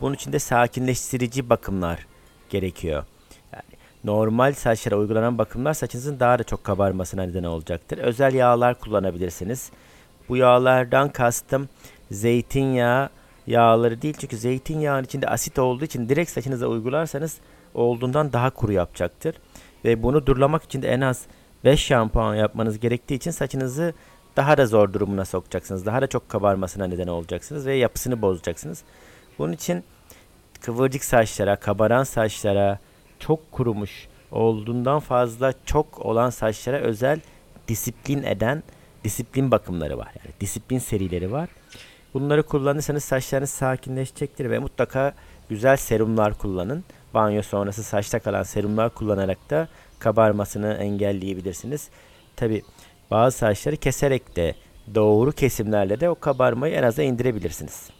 bunun 0.00 0.14
için 0.14 0.32
de 0.32 0.38
sakinleştirici 0.38 1.50
bakımlar 1.50 2.06
gerekiyor. 2.50 3.04
Yani 3.52 3.62
normal 4.04 4.52
saçlara 4.52 4.96
uygulanan 4.96 5.38
bakımlar 5.38 5.74
saçınızın 5.74 6.20
daha 6.20 6.38
da 6.38 6.44
çok 6.44 6.64
kabarmasına 6.64 7.22
neden 7.22 7.44
olacaktır. 7.44 7.98
Özel 7.98 8.34
yağlar 8.34 8.80
kullanabilirsiniz. 8.80 9.70
Bu 10.28 10.36
yağlardan 10.36 11.08
kastım 11.08 11.68
zeytinyağı 12.10 13.10
yağları 13.50 14.02
değil 14.02 14.14
çünkü 14.18 14.36
zeytinyağının 14.36 15.04
içinde 15.04 15.28
asit 15.28 15.58
olduğu 15.58 15.84
için 15.84 16.08
direkt 16.08 16.30
saçınıza 16.30 16.66
uygularsanız 16.66 17.38
olduğundan 17.74 18.32
daha 18.32 18.50
kuru 18.50 18.72
yapacaktır. 18.72 19.36
Ve 19.84 20.02
bunu 20.02 20.26
durlamak 20.26 20.62
için 20.62 20.82
de 20.82 20.88
en 20.88 21.00
az 21.00 21.26
5 21.64 21.80
şampuan 21.80 22.34
yapmanız 22.34 22.80
gerektiği 22.80 23.14
için 23.14 23.30
saçınızı 23.30 23.94
daha 24.36 24.58
da 24.58 24.66
zor 24.66 24.92
durumuna 24.92 25.24
sokacaksınız. 25.24 25.86
Daha 25.86 26.02
da 26.02 26.06
çok 26.06 26.28
kabarmasına 26.28 26.86
neden 26.86 27.06
olacaksınız 27.06 27.66
ve 27.66 27.74
yapısını 27.74 28.22
bozacaksınız. 28.22 28.82
Bunun 29.38 29.52
için 29.52 29.84
kıvırcık 30.60 31.04
saçlara, 31.04 31.56
kabaran 31.56 32.04
saçlara, 32.04 32.78
çok 33.18 33.52
kurumuş 33.52 34.08
olduğundan 34.30 35.00
fazla 35.00 35.54
çok 35.66 35.98
olan 35.98 36.30
saçlara 36.30 36.78
özel 36.78 37.20
disiplin 37.68 38.22
eden 38.22 38.62
disiplin 39.04 39.50
bakımları 39.50 39.98
var. 39.98 40.12
Yani 40.24 40.34
disiplin 40.40 40.78
serileri 40.78 41.32
var. 41.32 41.48
Bunları 42.14 42.42
kullanırsanız 42.42 43.04
saçlarınız 43.04 43.50
sakinleşecektir 43.50 44.50
ve 44.50 44.58
mutlaka 44.58 45.14
güzel 45.48 45.76
serumlar 45.76 46.38
kullanın. 46.38 46.84
Banyo 47.14 47.42
sonrası 47.42 47.82
saçta 47.82 48.18
kalan 48.18 48.42
serumlar 48.42 48.94
kullanarak 48.94 49.50
da 49.50 49.68
kabarmasını 49.98 50.72
engelleyebilirsiniz. 50.72 51.88
Tabi 52.36 52.62
bazı 53.10 53.38
saçları 53.38 53.76
keserek 53.76 54.36
de 54.36 54.54
doğru 54.94 55.32
kesimlerle 55.32 56.00
de 56.00 56.10
o 56.10 56.14
kabarmayı 56.14 56.74
en 56.74 56.82
aza 56.82 57.02
indirebilirsiniz. 57.02 57.90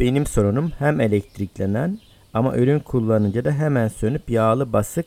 Benim 0.00 0.26
sorunum 0.26 0.72
hem 0.78 1.00
elektriklenen 1.00 1.98
ama 2.34 2.56
ürün 2.56 2.78
kullanınca 2.78 3.44
da 3.44 3.52
hemen 3.52 3.88
sönüp 3.88 4.30
yağlı 4.30 4.72
basık 4.72 5.06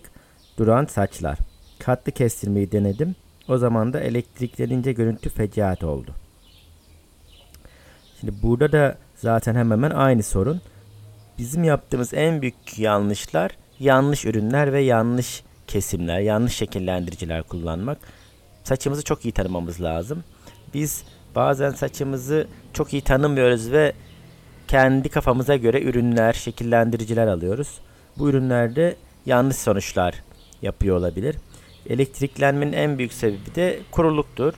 duran 0.57 0.85
saçlar. 0.85 1.37
Katlı 1.79 2.11
kestirmeyi 2.11 2.71
denedim. 2.71 3.15
O 3.47 3.57
zaman 3.57 3.93
da 3.93 3.99
elektriklenince 3.99 4.91
görüntü 4.91 5.29
fecaat 5.29 5.83
oldu. 5.83 6.22
Şimdi 8.23 8.41
burada 8.43 8.71
da 8.71 8.97
zaten 9.15 9.55
hemen 9.55 9.75
hemen 9.75 9.91
aynı 9.91 10.23
sorun. 10.23 10.61
Bizim 11.37 11.63
yaptığımız 11.63 12.13
en 12.13 12.41
büyük 12.41 12.79
yanlışlar 12.79 13.51
yanlış 13.79 14.25
ürünler 14.25 14.73
ve 14.73 14.81
yanlış 14.81 15.43
kesimler, 15.67 16.19
yanlış 16.19 16.55
şekillendiriciler 16.55 17.43
kullanmak. 17.43 17.97
Saçımızı 18.63 19.03
çok 19.03 19.25
iyi 19.25 19.31
tanımamız 19.31 19.81
lazım. 19.81 20.23
Biz 20.73 21.03
bazen 21.35 21.69
saçımızı 21.69 22.47
çok 22.73 22.93
iyi 22.93 23.01
tanımıyoruz 23.01 23.71
ve 23.71 23.93
kendi 24.67 25.09
kafamıza 25.09 25.55
göre 25.55 25.81
ürünler, 25.81 26.33
şekillendiriciler 26.33 27.27
alıyoruz. 27.27 27.79
Bu 28.17 28.29
ürünlerde 28.29 28.95
yanlış 29.25 29.57
sonuçlar 29.57 30.23
yapıyor 30.61 30.97
olabilir. 30.97 31.35
Elektriklenmenin 31.89 32.73
en 32.73 32.97
büyük 32.97 33.13
sebebi 33.13 33.55
de 33.55 33.79
kuruluktur 33.91 34.53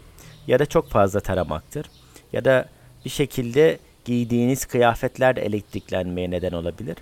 ya 0.48 0.60
da 0.60 0.66
çok 0.66 0.90
fazla 0.90 1.20
taramaktır 1.20 1.86
ya 2.34 2.46
da 2.46 2.75
bir 3.06 3.10
şekilde 3.10 3.80
giydiğiniz 4.06 4.66
kıyafetler 4.66 5.36
de 5.36 5.42
elektriklenmeye 5.42 6.32
neden 6.32 6.52
olabilir. 6.52 6.98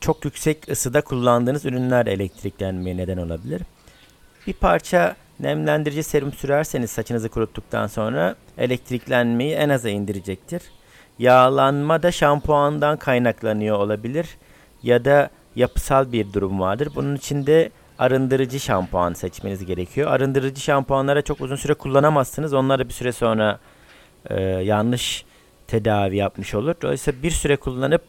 Çok 0.00 0.24
yüksek 0.24 0.68
ısıda 0.70 1.00
kullandığınız 1.00 1.64
ürünler 1.64 2.06
de 2.06 2.12
elektriklenmeye 2.12 2.96
neden 2.96 3.16
olabilir. 3.16 3.62
Bir 4.46 4.52
parça 4.52 5.16
nemlendirici 5.40 6.02
serum 6.02 6.32
sürerseniz 6.32 6.90
saçınızı 6.90 7.28
kuruttuktan 7.28 7.86
sonra 7.86 8.36
elektriklenmeyi 8.58 9.54
en 9.54 9.68
aza 9.68 9.88
indirecektir. 9.88 10.62
Yağlanma 11.18 12.02
da 12.02 12.12
şampuandan 12.12 12.96
kaynaklanıyor 12.96 13.78
olabilir 13.78 14.26
ya 14.82 15.04
da 15.04 15.30
yapısal 15.56 16.12
bir 16.12 16.32
durum 16.32 16.60
vardır. 16.60 16.88
Bunun 16.94 17.16
için 17.16 17.46
de 17.46 17.70
arındırıcı 17.98 18.60
şampuan 18.60 19.12
seçmeniz 19.12 19.66
gerekiyor. 19.66 20.10
Arındırıcı 20.10 20.60
şampuanlara 20.60 21.22
çok 21.22 21.40
uzun 21.40 21.56
süre 21.56 21.74
kullanamazsınız. 21.74 22.54
Onlar 22.54 22.78
da 22.78 22.88
bir 22.88 22.92
süre 22.92 23.12
sonra 23.12 23.58
e, 24.30 24.40
yanlış 24.42 25.24
tedavi 25.66 26.16
yapmış 26.16 26.54
olur. 26.54 26.74
Dolayısıyla 26.82 27.22
bir 27.22 27.30
süre 27.30 27.56
kullanıp 27.56 28.02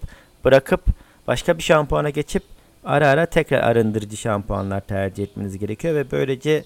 bırakıp 0.45 0.81
başka 1.27 1.57
bir 1.57 1.63
şampuana 1.63 2.09
geçip 2.09 2.43
ara 2.86 3.07
ara 3.07 3.25
tekrar 3.25 3.59
arındırıcı 3.59 4.17
şampuanlar 4.17 4.81
tercih 4.81 5.24
etmeniz 5.24 5.57
gerekiyor 5.57 5.95
ve 5.95 6.12
böylece 6.12 6.63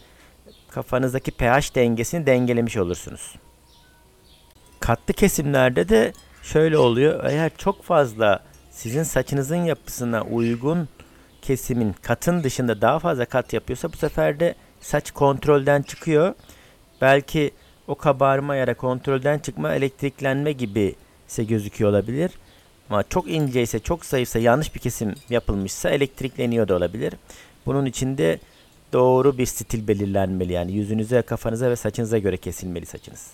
kafanızdaki 0.69 1.31
pH 1.31 1.75
dengesini 1.75 2.25
dengelemiş 2.25 2.77
olursunuz. 2.77 3.35
Katlı 4.79 5.13
kesimlerde 5.13 5.89
de 5.89 6.13
şöyle 6.43 6.77
oluyor. 6.77 7.23
Eğer 7.23 7.51
çok 7.57 7.83
fazla 7.83 8.43
sizin 8.71 9.03
saçınızın 9.03 9.65
yapısına 9.65 10.21
uygun 10.23 10.89
kesimin 11.41 11.95
katın 12.01 12.43
dışında 12.43 12.81
daha 12.81 12.99
fazla 12.99 13.25
kat 13.25 13.53
yapıyorsa 13.53 13.93
bu 13.93 13.97
sefer 13.97 14.39
de 14.39 14.55
saç 14.81 15.11
kontrolden 15.11 15.81
çıkıyor. 15.81 16.33
Belki 17.01 17.51
o 17.91 17.95
kabarma 17.95 18.55
ya 18.55 18.67
da 18.67 18.73
kontrolden 18.73 19.39
çıkma 19.39 19.75
elektriklenme 19.75 20.51
gibi 20.51 20.95
ise 21.29 21.43
gözüküyor 21.43 21.89
olabilir. 21.89 22.31
Ama 22.89 23.03
çok 23.03 23.29
ince 23.29 23.61
ise 23.61 23.79
çok 23.79 24.05
zayıfsa 24.05 24.39
yanlış 24.39 24.75
bir 24.75 24.79
kesim 24.79 25.15
yapılmışsa 25.29 25.89
elektrikleniyor 25.89 26.67
da 26.67 26.75
olabilir. 26.75 27.13
Bunun 27.65 27.85
için 27.85 28.17
de 28.17 28.39
doğru 28.93 29.37
bir 29.37 29.45
stil 29.45 29.87
belirlenmeli. 29.87 30.53
Yani 30.53 30.71
yüzünüze, 30.71 31.21
kafanıza 31.21 31.69
ve 31.69 31.75
saçınıza 31.75 32.17
göre 32.17 32.37
kesilmeli 32.37 32.85
saçınız. 32.85 33.31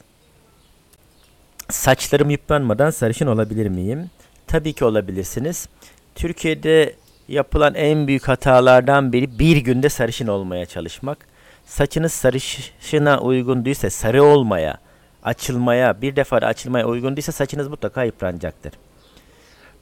Saçlarım 1.69 2.29
yıpranmadan 2.29 2.89
sarışın 2.89 3.27
olabilir 3.27 3.67
miyim? 3.67 4.09
Tabii 4.47 4.73
ki 4.73 4.85
olabilirsiniz. 4.85 5.69
Türkiye'de 6.15 6.95
yapılan 7.27 7.75
en 7.75 8.07
büyük 8.07 8.27
hatalardan 8.27 9.13
biri 9.13 9.39
bir 9.39 9.57
günde 9.57 9.89
sarışın 9.89 10.27
olmaya 10.27 10.65
çalışmak. 10.65 11.36
Saçınız 11.67 12.13
sarışına 12.13 13.19
uygun 13.19 13.65
değilse 13.65 13.89
sarı 13.89 14.23
olmaya, 14.23 14.77
açılmaya, 15.23 16.01
bir 16.01 16.15
defa 16.15 16.37
açılmaya 16.37 16.87
uygun 16.87 17.15
değilse 17.15 17.31
saçınız 17.31 17.67
mutlaka 17.67 18.03
yıpranacaktır. 18.03 18.73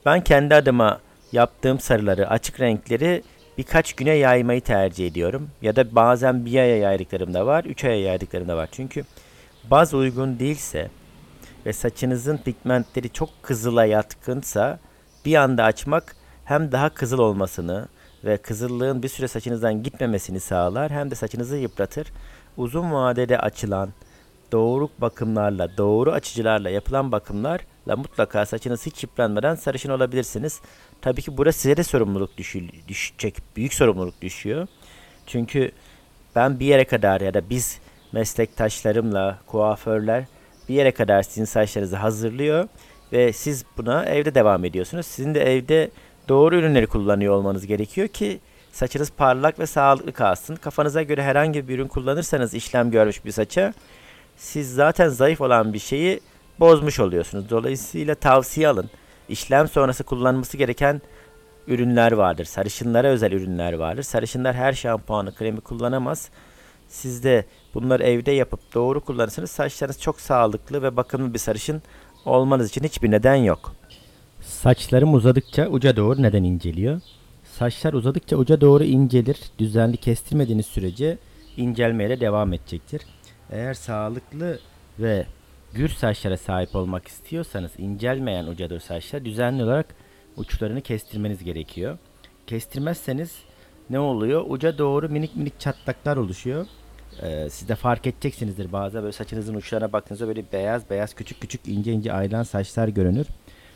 Ben 0.06 0.22
kendi 0.22 0.56
adıma 0.56 1.00
yaptığım 1.32 1.80
sarıları, 1.80 2.30
açık 2.30 2.60
renkleri 2.60 3.24
birkaç 3.58 3.94
güne 3.94 4.12
yaymayı 4.12 4.62
tercih 4.62 5.08
ediyorum. 5.08 5.50
Ya 5.62 5.76
da 5.76 5.96
bazen 5.96 6.46
bir 6.46 6.60
aya 6.60 6.78
yaydıklarım 6.78 7.34
da 7.34 7.46
var, 7.46 7.64
üç 7.64 7.84
aya 7.84 8.02
yaydıklarım 8.02 8.48
da 8.48 8.58
var. 8.58 8.70
Çünkü 8.72 9.04
baz 9.64 9.94
uygun 9.94 10.40
değilse 10.40 10.90
ve 11.66 11.74
saçınızın 11.74 12.38
pigmentleri 12.38 13.10
çok 13.10 13.30
kızıla 13.42 13.86
yatkınsa 13.86 14.80
bir 15.26 15.36
anda 15.36 15.64
açmak 15.64 16.16
hem 16.46 16.72
daha 16.72 16.90
kızıl 16.90 17.20
olmasını 17.20 17.88
ve 18.26 18.38
kızıllığın 18.38 19.04
bir 19.04 19.08
süre 19.08 19.28
saçınızdan 19.28 19.84
gitmemesini 19.84 20.40
sağlar 20.40 20.92
hem 20.92 21.12
de 21.12 21.16
saçınızı 21.16 21.58
yıpratır. 21.58 22.08
Uzun 22.58 22.92
vadede 22.92 23.40
açılan 23.40 23.90
doğru 24.52 24.90
bakımlarla, 24.98 25.78
doğru 25.78 26.12
açıcılarla 26.12 26.70
yapılan 26.70 27.12
bakımlarla 27.12 27.96
mutlaka 27.98 28.46
saçınız 28.46 28.86
hiç 28.86 29.04
yıpranmadan 29.04 29.56
sarışın 29.56 29.90
olabilirsiniz. 29.90 30.62
Tabii 31.02 31.22
ki 31.22 31.38
burada 31.38 31.52
size 31.52 31.78
de 31.78 31.84
sorumluluk 31.84 32.38
düşü, 32.38 32.88
düşecek, 32.88 33.36
büyük 33.56 33.74
sorumluluk 33.74 34.22
düşüyor. 34.22 34.68
Çünkü 35.28 35.72
ben 36.36 36.60
bir 36.60 36.66
yere 36.66 36.86
kadar 36.86 37.22
ya 37.22 37.34
da 37.34 37.50
biz 37.50 37.80
meslektaşlarımla, 38.12 39.40
kuaförler 39.48 40.26
bir 40.70 40.76
yere 40.76 40.92
kadar 40.92 41.24
sizin 41.24 41.46
saçlarınızı 41.46 41.96
hazırlıyor 41.96 42.68
ve 43.12 43.34
siz 43.34 43.66
buna 43.78 44.06
evde 44.06 44.36
devam 44.36 44.66
ediyorsunuz. 44.66 45.06
Sizin 45.06 45.36
de 45.36 45.56
evde 45.56 45.92
doğru 46.30 46.56
ürünleri 46.56 46.88
kullanıyor 46.88 47.34
olmanız 47.34 47.66
gerekiyor 47.68 48.08
ki 48.08 48.40
saçınız 48.72 49.12
parlak 49.12 49.60
ve 49.60 49.66
sağlıklı 49.66 50.14
kalsın. 50.14 50.56
Kafanıza 50.56 51.04
göre 51.04 51.24
herhangi 51.24 51.68
bir 51.68 51.76
ürün 51.76 51.88
kullanırsanız 51.88 52.54
işlem 52.54 52.92
görmüş 52.92 53.26
bir 53.26 53.32
saça 53.32 53.74
siz 54.38 54.74
zaten 54.74 55.10
zayıf 55.10 55.42
olan 55.42 55.74
bir 55.74 55.80
şeyi 55.80 56.20
bozmuş 56.60 57.00
oluyorsunuz. 57.00 57.50
Dolayısıyla 57.50 58.16
tavsiye 58.16 58.68
alın. 58.68 58.90
İşlem 59.30 59.68
sonrası 59.68 60.04
kullanması 60.04 60.58
gereken 60.58 61.02
ürünler 61.68 62.12
vardır. 62.12 62.46
Sarışınlara 62.46 63.08
özel 63.08 63.32
ürünler 63.32 63.74
vardır. 63.74 64.04
Sarışınlar 64.04 64.56
her 64.56 64.74
şampuanı, 64.74 65.36
kremi 65.36 65.62
kullanamaz. 65.62 66.30
Siz 66.88 67.24
de 67.24 67.46
bunları 67.74 68.04
evde 68.04 68.32
yapıp 68.32 68.74
doğru 68.74 69.02
kullanırsanız 69.02 69.52
saçlarınız 69.52 70.02
çok 70.02 70.22
sağlıklı 70.22 70.84
ve 70.84 70.98
bakımlı 70.98 71.34
bir 71.34 71.40
sarışın 71.40 71.82
olmanız 72.26 72.70
için 72.70 72.84
hiçbir 72.84 73.12
neden 73.12 73.36
yok. 73.36 73.76
Saçlarım 74.46 75.14
uzadıkça 75.14 75.68
uca 75.68 75.96
doğru 75.96 76.22
neden 76.22 76.44
inceliyor? 76.44 77.02
Saçlar 77.44 77.94
uzadıkça 77.94 78.36
uca 78.38 78.62
doğru 78.62 78.84
incelir. 78.84 79.38
Düzenli 79.60 79.98
kestirmediğiniz 79.98 80.66
sürece 80.66 81.18
incelmeye 81.58 82.10
de 82.10 82.20
devam 82.20 82.54
edecektir. 82.54 83.02
Eğer 83.52 83.74
sağlıklı 83.74 84.60
ve 85.00 85.26
gür 85.74 85.90
saçlara 85.90 86.38
sahip 86.38 86.76
olmak 86.76 87.08
istiyorsanız 87.08 87.72
incelmeyen 87.78 88.48
uca 88.48 88.70
doğru 88.70 88.80
saçlar 88.80 89.26
düzenli 89.26 89.64
olarak 89.64 89.96
uçlarını 90.38 90.82
kestirmeniz 90.82 91.44
gerekiyor. 91.44 91.98
Kestirmezseniz 92.48 93.36
ne 93.90 94.00
oluyor? 94.00 94.46
Uca 94.48 94.78
doğru 94.78 95.10
minik 95.10 95.36
minik 95.36 95.60
çatlaklar 95.60 96.18
oluşuyor. 96.18 96.66
Ee, 97.22 97.48
siz 97.50 97.70
de 97.70 97.76
fark 97.76 98.08
edeceksinizdir 98.08 98.72
bazen 98.72 99.02
böyle 99.02 99.12
saçınızın 99.12 99.56
uçlarına 99.56 99.94
baktığınızda 99.94 100.28
böyle 100.28 100.44
beyaz 100.54 100.90
beyaz 100.90 101.14
küçük 101.14 101.42
küçük 101.42 101.68
ince 101.68 101.92
ince 101.92 102.14
ayrılan 102.14 102.44
saçlar 102.44 102.88
görünür. 102.88 103.28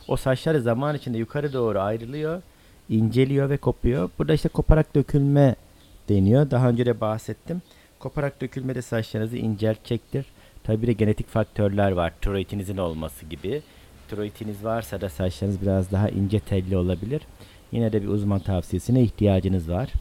O 0.10 0.18
saçlar 0.18 0.56
zaman 0.56 0.96
içinde 0.96 1.18
yukarı 1.18 1.54
doğru 1.54 1.80
ayrılıyor, 1.80 2.42
inceliyor 2.90 3.50
ve 3.50 3.58
kopuyor. 3.58 4.10
Burada 4.20 4.34
işte 4.34 4.50
koparak 4.50 4.96
dökülme 4.96 5.56
deniyor. 6.10 6.52
Daha 6.52 6.70
önce 6.70 6.86
de 6.86 7.02
bahsettim. 7.02 7.62
Koparak 8.00 8.42
dökülme 8.42 8.76
de 8.76 8.82
saçlarınızı 8.82 9.38
inceltecektir. 9.38 10.26
Tabi 10.64 10.88
de 10.88 10.94
genetik 10.94 11.28
faktörler 11.28 11.92
var. 11.92 12.14
Tiroidinizin 12.22 12.78
olması 12.78 13.26
gibi. 13.26 13.62
Tiroidiniz 14.08 14.64
varsa 14.64 15.02
da 15.02 15.10
saçlarınız 15.10 15.62
biraz 15.62 15.92
daha 15.92 16.10
ince 16.10 16.40
telli 16.40 16.78
olabilir. 16.78 17.22
Yine 17.72 17.94
de 17.94 18.02
bir 18.02 18.08
uzman 18.08 18.40
tavsiyesine 18.40 19.02
ihtiyacınız 19.02 19.70
var. 19.70 19.94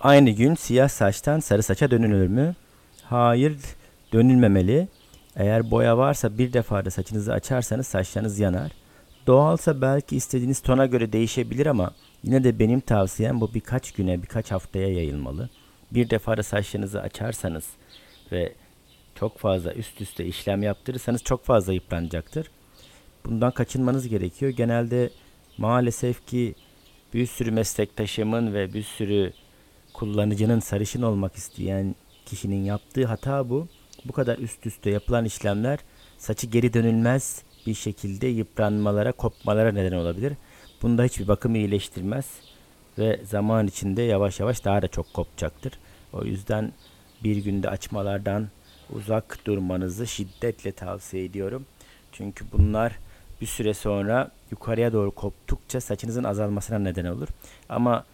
Aynı 0.00 0.30
gün 0.30 0.54
siyah 0.54 0.88
saçtan 0.88 1.40
sarı 1.40 1.62
saça 1.62 1.90
dönülür 1.90 2.28
mü? 2.28 2.54
Hayır, 3.02 3.56
dönülmemeli. 4.12 4.88
Eğer 5.36 5.70
boya 5.70 5.98
varsa 5.98 6.38
bir 6.38 6.52
defa 6.52 6.84
da 6.84 6.90
saçınızı 6.90 7.32
açarsanız 7.32 7.86
saçlarınız 7.86 8.38
yanar. 8.38 8.83
Doğalsa 9.26 9.80
belki 9.80 10.16
istediğiniz 10.16 10.60
tona 10.60 10.86
göre 10.86 11.12
değişebilir 11.12 11.66
ama 11.66 11.94
yine 12.22 12.44
de 12.44 12.58
benim 12.58 12.80
tavsiyem 12.80 13.40
bu 13.40 13.54
birkaç 13.54 13.92
güne, 13.92 14.22
birkaç 14.22 14.52
haftaya 14.52 14.88
yayılmalı. 14.88 15.50
Bir 15.90 16.10
defa 16.10 16.36
da 16.36 16.42
saçlarınızı 16.42 17.00
açarsanız 17.00 17.64
ve 18.32 18.52
çok 19.14 19.38
fazla 19.38 19.74
üst 19.74 20.00
üste 20.00 20.26
işlem 20.26 20.62
yaptırırsanız 20.62 21.22
çok 21.22 21.44
fazla 21.44 21.72
yıpranacaktır. 21.72 22.50
Bundan 23.26 23.50
kaçınmanız 23.50 24.08
gerekiyor. 24.08 24.52
Genelde 24.52 25.10
maalesef 25.58 26.26
ki 26.26 26.54
bir 27.14 27.26
sürü 27.26 27.50
meslektaşımın 27.50 28.54
ve 28.54 28.74
bir 28.74 28.82
sürü 28.82 29.32
kullanıcının 29.94 30.60
sarışın 30.60 31.02
olmak 31.02 31.34
isteyen 31.34 31.94
kişinin 32.26 32.64
yaptığı 32.64 33.06
hata 33.06 33.50
bu. 33.50 33.68
Bu 34.04 34.12
kadar 34.12 34.38
üst 34.38 34.66
üste 34.66 34.90
yapılan 34.90 35.24
işlemler 35.24 35.78
saçı 36.18 36.46
geri 36.46 36.74
dönülmez 36.74 37.42
bir 37.66 37.74
şekilde 37.74 38.26
yıpranmalara, 38.26 39.12
kopmalara 39.12 39.72
neden 39.72 39.96
olabilir. 39.96 40.32
Bunda 40.82 41.04
hiçbir 41.04 41.28
bakım 41.28 41.54
iyileştirmez 41.54 42.26
ve 42.98 43.20
zaman 43.24 43.66
içinde 43.66 44.02
yavaş 44.02 44.40
yavaş 44.40 44.64
daha 44.64 44.82
da 44.82 44.88
çok 44.88 45.14
kopacaktır. 45.14 45.72
O 46.12 46.24
yüzden 46.24 46.72
bir 47.24 47.36
günde 47.36 47.70
açmalardan 47.70 48.48
uzak 48.90 49.38
durmanızı 49.46 50.06
şiddetle 50.06 50.72
tavsiye 50.72 51.24
ediyorum. 51.24 51.66
Çünkü 52.12 52.44
bunlar 52.52 52.98
bir 53.40 53.46
süre 53.46 53.74
sonra 53.74 54.30
yukarıya 54.50 54.92
doğru 54.92 55.10
koptukça 55.10 55.80
saçınızın 55.80 56.24
azalmasına 56.24 56.78
neden 56.78 57.04
olur. 57.04 57.28
Ama 57.68 58.04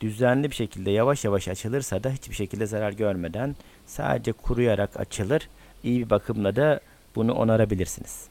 düzenli 0.00 0.50
bir 0.50 0.54
şekilde 0.54 0.90
yavaş 0.90 1.24
yavaş 1.24 1.48
açılırsa 1.48 2.04
da 2.04 2.10
hiçbir 2.10 2.34
şekilde 2.34 2.66
zarar 2.66 2.92
görmeden 2.92 3.56
sadece 3.86 4.32
kuruyarak 4.32 5.00
açılır. 5.00 5.48
İyi 5.84 6.04
bir 6.04 6.10
bakımla 6.10 6.56
da 6.56 6.80
bunu 7.16 7.32
onarabilirsiniz. 7.32 8.29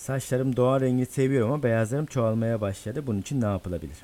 Saçlarım 0.00 0.56
doğal 0.56 0.80
rengi 0.80 1.06
seviyorum 1.06 1.52
ama 1.52 1.62
beyazlarım 1.62 2.06
çoğalmaya 2.06 2.60
başladı. 2.60 3.06
Bunun 3.06 3.20
için 3.20 3.40
ne 3.40 3.44
yapılabilir? 3.44 3.96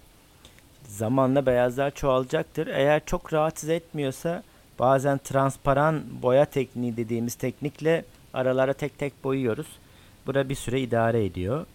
Zamanla 0.88 1.46
beyazlar 1.46 1.94
çoğalacaktır. 1.94 2.66
Eğer 2.66 3.04
çok 3.06 3.32
rahatsız 3.32 3.68
etmiyorsa 3.68 4.42
bazen 4.78 5.18
transparan 5.18 6.02
boya 6.22 6.44
tekniği 6.44 6.96
dediğimiz 6.96 7.34
teknikle 7.34 8.04
aralara 8.34 8.72
tek 8.72 8.98
tek 8.98 9.24
boyuyoruz. 9.24 9.66
Bu 10.26 10.34
da 10.34 10.48
bir 10.48 10.54
süre 10.54 10.80
idare 10.80 11.24
ediyor. 11.24 11.66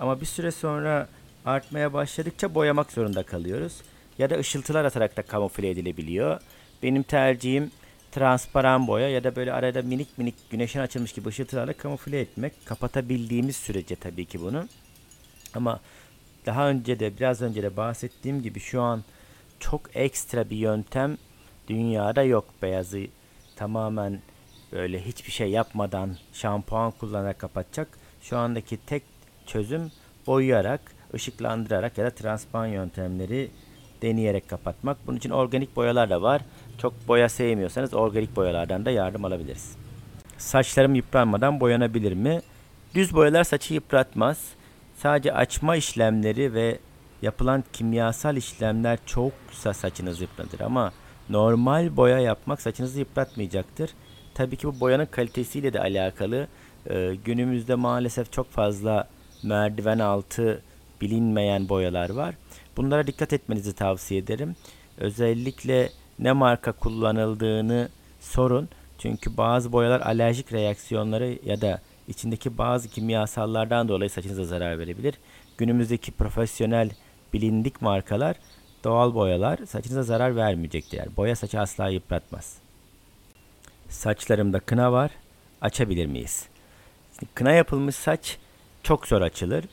Ama 0.00 0.20
bir 0.20 0.26
süre 0.26 0.50
sonra 0.50 1.08
artmaya 1.44 1.92
başladıkça 1.92 2.54
boyamak 2.54 2.92
zorunda 2.92 3.22
kalıyoruz. 3.22 3.80
Ya 4.18 4.30
da 4.30 4.38
ışıltılar 4.38 4.84
atarak 4.84 5.16
da 5.16 5.22
kamufle 5.22 5.70
edilebiliyor. 5.70 6.40
Benim 6.82 7.02
tercihim 7.02 7.70
transparan 8.12 8.86
boya 8.86 9.08
ya 9.08 9.24
da 9.24 9.36
böyle 9.36 9.52
arada 9.52 9.82
minik 9.82 10.18
minik 10.18 10.34
güneşin 10.50 10.80
açılmış 10.80 11.12
gibi 11.12 11.28
ışıltılarla 11.28 11.72
kamufle 11.72 12.20
etmek. 12.20 12.66
Kapatabildiğimiz 12.66 13.56
sürece 13.56 13.96
tabii 13.96 14.24
ki 14.24 14.40
bunu. 14.40 14.68
Ama 15.54 15.80
daha 16.46 16.68
önce 16.68 17.00
de 17.00 17.16
biraz 17.16 17.42
önce 17.42 17.62
de 17.62 17.76
bahsettiğim 17.76 18.42
gibi 18.42 18.60
şu 18.60 18.82
an 18.82 19.04
çok 19.60 19.96
ekstra 19.96 20.50
bir 20.50 20.56
yöntem 20.56 21.18
dünyada 21.68 22.22
yok. 22.22 22.44
Beyazı 22.62 23.06
tamamen 23.56 24.20
böyle 24.72 25.06
hiçbir 25.06 25.32
şey 25.32 25.50
yapmadan 25.50 26.16
şampuan 26.32 26.90
kullanarak 26.90 27.38
kapatacak. 27.38 27.88
Şu 28.22 28.38
andaki 28.38 28.76
tek 28.86 29.02
çözüm 29.46 29.90
boyayarak, 30.26 30.80
ışıklandırarak 31.14 31.98
ya 31.98 32.04
da 32.04 32.10
transparan 32.10 32.66
yöntemleri 32.66 33.50
deneyerek 34.02 34.48
kapatmak. 34.48 34.96
Bunun 35.06 35.16
için 35.16 35.30
organik 35.30 35.76
boyalar 35.76 36.10
da 36.10 36.22
var. 36.22 36.42
Çok 36.78 37.08
boya 37.08 37.28
sevmiyorsanız 37.28 37.94
organik 37.94 38.36
boyalardan 38.36 38.84
da 38.84 38.90
yardım 38.90 39.24
alabiliriz. 39.24 39.76
Saçlarım 40.38 40.94
yıpranmadan 40.94 41.60
boyanabilir 41.60 42.12
mi? 42.12 42.40
Düz 42.94 43.14
boyalar 43.14 43.44
saçı 43.44 43.74
yıpratmaz. 43.74 44.38
Sadece 44.96 45.32
açma 45.32 45.76
işlemleri 45.76 46.54
ve 46.54 46.78
yapılan 47.22 47.64
kimyasal 47.72 48.36
işlemler 48.36 48.98
çoksa 49.06 49.74
saçınızı 49.74 50.22
yıpratır 50.22 50.60
ama 50.60 50.92
normal 51.30 51.96
boya 51.96 52.18
yapmak 52.18 52.62
saçınızı 52.62 52.98
yıpratmayacaktır. 52.98 53.90
Tabii 54.34 54.56
ki 54.56 54.66
bu 54.66 54.80
boyanın 54.80 55.06
kalitesiyle 55.06 55.72
de 55.72 55.80
alakalı. 55.80 56.48
Ee, 56.90 57.14
günümüzde 57.24 57.74
maalesef 57.74 58.32
çok 58.32 58.50
fazla 58.50 59.08
merdiven 59.42 59.98
altı 59.98 60.62
bilinmeyen 61.00 61.68
boyalar 61.68 62.10
var. 62.10 62.34
Bunlara 62.76 63.06
dikkat 63.06 63.32
etmenizi 63.32 63.72
tavsiye 63.72 64.20
ederim. 64.20 64.56
Özellikle 64.98 65.90
ne 66.18 66.32
marka 66.32 66.72
kullanıldığını 66.72 67.88
sorun. 68.20 68.68
Çünkü 68.98 69.36
bazı 69.36 69.72
boyalar 69.72 70.00
alerjik 70.00 70.52
reaksiyonları 70.52 71.38
ya 71.44 71.60
da 71.60 71.80
içindeki 72.08 72.58
bazı 72.58 72.88
kimyasallardan 72.88 73.88
dolayı 73.88 74.10
saçınıza 74.10 74.44
zarar 74.44 74.78
verebilir. 74.78 75.14
Günümüzdeki 75.58 76.12
profesyonel 76.12 76.90
bilindik 77.32 77.82
markalar 77.82 78.36
doğal 78.84 79.14
boyalar 79.14 79.58
saçınıza 79.66 80.02
zarar 80.02 80.36
vermeyecektir. 80.36 80.98
Yani 80.98 81.16
boya 81.16 81.36
saçı 81.36 81.60
asla 81.60 81.88
yıpratmaz. 81.88 82.56
Saçlarımda 83.88 84.60
kına 84.60 84.92
var. 84.92 85.10
Açabilir 85.60 86.06
miyiz? 86.06 86.46
Kına 87.34 87.52
yapılmış 87.52 87.96
saç 87.96 88.38
çok 88.82 89.06
zor 89.06 89.22
açılır. 89.22 89.64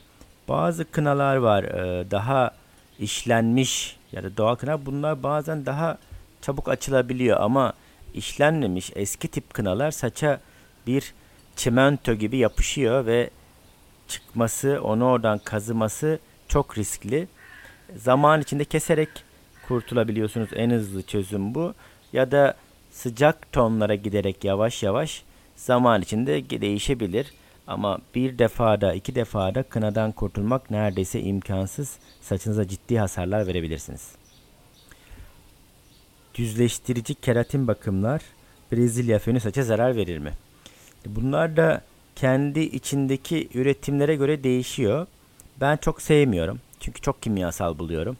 Bazı 0.47 0.91
kınalar 0.91 1.35
var 1.35 1.65
daha 2.11 2.51
işlenmiş 2.99 3.97
ya 4.11 4.23
da 4.23 4.37
doğal 4.37 4.55
kına 4.55 4.85
bunlar 4.85 5.23
bazen 5.23 5.65
daha 5.65 5.97
çabuk 6.41 6.69
açılabiliyor 6.69 7.41
ama 7.41 7.73
işlenmemiş 8.13 8.91
eski 8.95 9.27
tip 9.27 9.53
kınalar 9.53 9.91
saça 9.91 10.39
bir 10.87 11.13
çimento 11.55 12.13
gibi 12.13 12.37
yapışıyor 12.37 13.05
ve 13.05 13.29
çıkması, 14.07 14.79
onu 14.83 15.05
oradan 15.05 15.37
kazıması 15.39 16.19
çok 16.47 16.77
riskli. 16.77 17.27
Zaman 17.95 18.41
içinde 18.41 18.65
keserek 18.65 19.09
kurtulabiliyorsunuz. 19.67 20.49
En 20.55 20.69
hızlı 20.69 21.03
çözüm 21.03 21.55
bu. 21.55 21.73
Ya 22.13 22.31
da 22.31 22.55
sıcak 22.91 23.51
tonlara 23.51 23.95
giderek 23.95 24.43
yavaş 24.43 24.83
yavaş 24.83 25.23
zaman 25.55 26.01
içinde 26.01 26.61
değişebilir. 26.61 27.33
Ama 27.69 27.99
bir 28.15 28.39
defada, 28.39 28.93
iki 28.93 29.15
defada 29.15 29.63
kınadan 29.63 30.11
kurtulmak 30.11 30.71
neredeyse 30.71 31.21
imkansız. 31.21 31.97
Saçınıza 32.21 32.67
ciddi 32.67 32.99
hasarlar 32.99 33.47
verebilirsiniz. 33.47 34.11
Düzleştirici 36.35 37.15
keratin 37.15 37.67
bakımlar 37.67 38.21
Brezilya 38.71 39.19
fönü 39.19 39.39
saça 39.39 39.63
zarar 39.63 39.95
verir 39.95 40.17
mi? 40.17 40.31
Bunlar 41.05 41.57
da 41.57 41.81
kendi 42.15 42.59
içindeki 42.59 43.49
üretimlere 43.53 44.15
göre 44.15 44.43
değişiyor. 44.43 45.07
Ben 45.61 45.77
çok 45.77 46.01
sevmiyorum. 46.01 46.59
Çünkü 46.79 47.01
çok 47.01 47.21
kimyasal 47.21 47.79
buluyorum. 47.79 48.17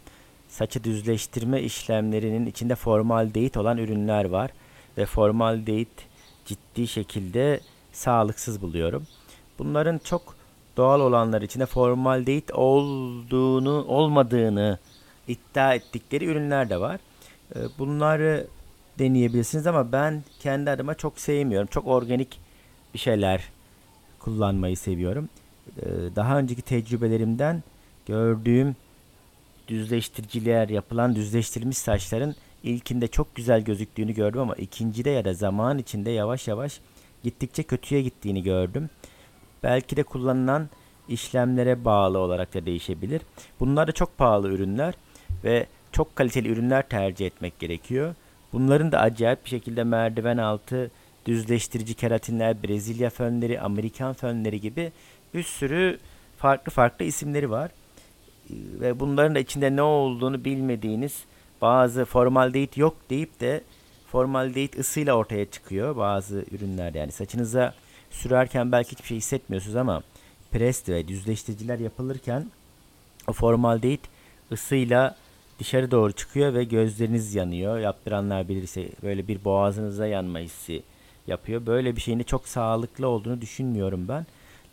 Saçı 0.50 0.84
düzleştirme 0.84 1.62
işlemlerinin 1.62 2.46
içinde 2.46 2.76
formaldehit 2.76 3.58
olan 3.58 3.78
ürünler 3.78 4.26
var. 4.26 4.52
Ve 4.98 5.06
formaldehit 5.06 6.08
ciddi 6.46 6.88
şekilde 6.88 7.60
sağlıksız 7.92 8.62
buluyorum. 8.62 9.08
Bunların 9.60 9.98
çok 9.98 10.36
doğal 10.78 11.00
olanlar 11.00 11.42
içinde 11.42 11.66
formaldehit 11.66 12.52
olduğunu, 12.52 13.86
olmadığını 13.88 14.78
iddia 15.28 15.76
ettikleri 15.76 16.26
ürünler 16.26 16.70
de 16.70 16.80
var. 16.80 17.00
Ee, 17.56 17.60
bunları 17.80 18.48
deneyebilirsiniz 19.00 19.68
ama 19.68 19.92
ben 19.92 20.24
kendi 20.40 20.72
adıma 20.72 20.96
çok 20.96 21.20
sevmiyorum. 21.20 21.68
Çok 21.72 21.88
organik 21.88 22.40
bir 22.94 23.00
şeyler 23.00 23.44
kullanmayı 24.20 24.78
seviyorum. 24.78 25.30
Ee, 25.78 25.86
daha 26.16 26.40
önceki 26.40 26.62
tecrübelerimden 26.62 27.64
gördüğüm 28.06 28.76
düzleştiriciler 29.68 30.70
yapılan 30.70 31.16
düzleştirilmiş 31.16 31.78
saçların 31.78 32.36
ilkinde 32.64 33.08
çok 33.08 33.36
güzel 33.36 33.62
gözüktüğünü 33.62 34.14
gördüm 34.14 34.42
ama 34.42 34.56
ikincide 34.56 35.10
ya 35.10 35.26
da 35.26 35.34
zaman 35.34 35.78
içinde 35.78 36.12
yavaş 36.12 36.48
yavaş 36.48 36.80
gittikçe 37.24 37.64
kötüye 37.64 38.02
gittiğini 38.02 38.44
gördüm. 38.44 38.90
Belki 39.64 39.98
de 39.98 40.04
kullanılan 40.04 40.70
işlemlere 41.08 41.86
bağlı 41.86 42.18
olarak 42.18 42.54
da 42.54 42.66
değişebilir. 42.66 43.22
Bunlar 43.60 43.88
da 43.88 43.92
çok 43.92 44.18
pahalı 44.18 44.50
ürünler 44.50 44.94
ve 45.44 45.66
çok 45.92 46.16
kaliteli 46.16 46.50
ürünler 46.50 46.90
tercih 46.90 47.26
etmek 47.26 47.60
gerekiyor. 47.60 48.16
Bunların 48.54 48.92
da 48.92 49.00
acayip 49.00 49.46
bir 49.46 49.50
şekilde 49.50 49.84
merdiven 49.84 50.38
altı 50.38 50.92
düzleştirici 51.26 51.94
keratinler, 51.94 52.64
Brezilya 52.64 53.10
fönleri, 53.10 53.62
Amerikan 53.62 54.14
fönleri 54.14 54.62
gibi 54.62 54.92
bir 55.34 55.44
sürü 55.44 56.00
farklı 56.38 56.72
farklı 56.72 57.06
isimleri 57.06 57.50
var. 57.50 57.72
Ve 58.52 59.00
bunların 59.00 59.36
da 59.36 59.40
içinde 59.40 59.76
ne 59.76 59.82
olduğunu 59.82 60.46
bilmediğiniz 60.46 61.24
bazı 61.62 62.06
formaldehit 62.06 62.78
yok 62.78 62.96
deyip 63.10 63.40
de 63.40 63.64
formaldehit 64.12 64.80
ısıyla 64.80 65.14
ortaya 65.14 65.46
çıkıyor 65.46 65.98
bazı 65.98 66.46
ürünler 66.52 66.94
yani 66.94 67.12
saçınıza 67.12 67.74
sürerken 68.12 68.72
belki 68.72 68.92
hiçbir 68.92 69.08
şey 69.08 69.18
hissetmiyorsunuz 69.18 69.76
ama 69.76 70.04
prest 70.52 70.90
ve 70.90 71.08
düzleştiriciler 71.08 71.80
yapılırken 71.80 72.46
o 73.28 73.34
formaldehit 73.34 74.02
ısıyla 74.52 75.16
dışarı 75.60 75.92
doğru 75.92 76.12
çıkıyor 76.12 76.54
ve 76.54 76.64
gözleriniz 76.64 77.36
yanıyor. 77.36 77.80
Yaptıranlar 77.80 78.50
bilirse 78.50 78.90
böyle 79.04 79.28
bir 79.28 79.46
boğazınıza 79.46 80.08
yanma 80.08 80.40
hissi 80.40 80.84
yapıyor. 81.28 81.66
Böyle 81.66 81.96
bir 81.96 82.02
şeyin 82.02 82.20
de 82.20 82.24
çok 82.24 82.48
sağlıklı 82.48 83.08
olduğunu 83.08 83.42
düşünmüyorum 83.42 84.08
ben. 84.08 84.26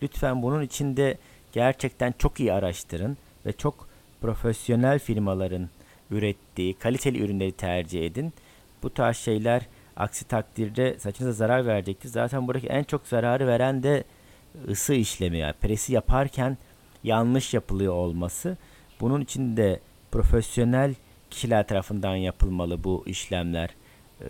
Lütfen 0.03 0.42
bunun 0.42 0.62
içinde 0.62 1.18
gerçekten 1.53 2.14
çok 2.18 2.40
iyi 2.40 2.53
araştırın 2.53 3.16
ve 3.46 3.53
çok 3.53 3.88
profesyonel 4.20 4.99
firmaların 4.99 5.68
ürettiği 6.11 6.75
kaliteli 6.75 7.25
ürünleri 7.25 7.53
tercih 7.53 8.07
edin. 8.07 8.33
Bu 8.83 8.90
tarz 8.90 9.16
şeyler 9.16 9.62
aksi 9.96 10.24
takdirde 10.24 10.98
saçınıza 10.98 11.32
zarar 11.32 11.66
verecektir. 11.66 12.09
Zaten 12.09 12.46
buradaki 12.46 12.66
en 12.66 12.85
çok 12.85 13.06
zararı 13.06 13.46
veren 13.46 13.82
de 13.82 14.04
ısı 14.68 14.94
işlemi 14.94 15.38
yani 15.38 15.52
presi 15.52 15.92
yaparken 15.92 16.59
yanlış 17.04 17.54
yapılıyor 17.54 17.92
olması. 17.92 18.56
Bunun 19.00 19.20
için 19.20 19.56
de 19.56 19.80
profesyonel 20.12 20.94
kişiler 21.30 21.66
tarafından 21.66 22.16
yapılmalı 22.16 22.85
bu 22.85 23.02
işlemler. 23.06 23.70
Ee, 24.20 24.24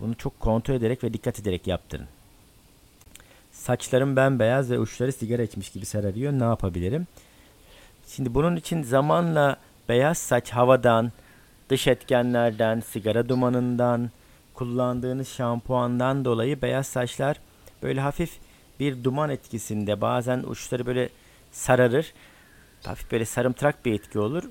bunu 0.00 0.14
çok 0.14 0.40
kontrol 0.40 0.74
ederek 0.74 1.04
ve 1.04 1.12
dikkat 1.12 1.40
ederek 1.40 1.66
yaptırın. 1.66 2.06
Saçlarım 3.52 4.16
bembeyaz 4.16 4.70
ve 4.70 4.78
uçları 4.78 5.12
sigara 5.12 5.42
içmiş 5.42 5.70
gibi 5.70 5.86
sararıyor. 5.86 6.32
Ne 6.32 6.44
yapabilirim? 6.44 7.06
Şimdi 8.06 8.34
bunun 8.34 8.56
için 8.56 8.82
zamanla 8.82 9.56
beyaz 9.88 10.18
saç 10.18 10.50
havadan, 10.50 11.12
dış 11.70 11.86
etkenlerden, 11.86 12.80
sigara 12.80 13.28
dumanından, 13.28 14.10
kullandığınız 14.58 15.28
şampuandan 15.28 16.24
dolayı 16.24 16.62
beyaz 16.62 16.86
saçlar 16.86 17.40
böyle 17.82 18.00
hafif 18.00 18.38
bir 18.80 19.04
duman 19.04 19.30
etkisinde 19.30 20.00
bazen 20.00 20.42
uçları 20.46 20.86
böyle 20.86 21.08
sararır. 21.52 22.12
Hafif 22.84 23.12
böyle 23.12 23.24
sarımtırak 23.24 23.84
bir 23.84 23.92
etki 23.92 24.18
olur. 24.18 24.42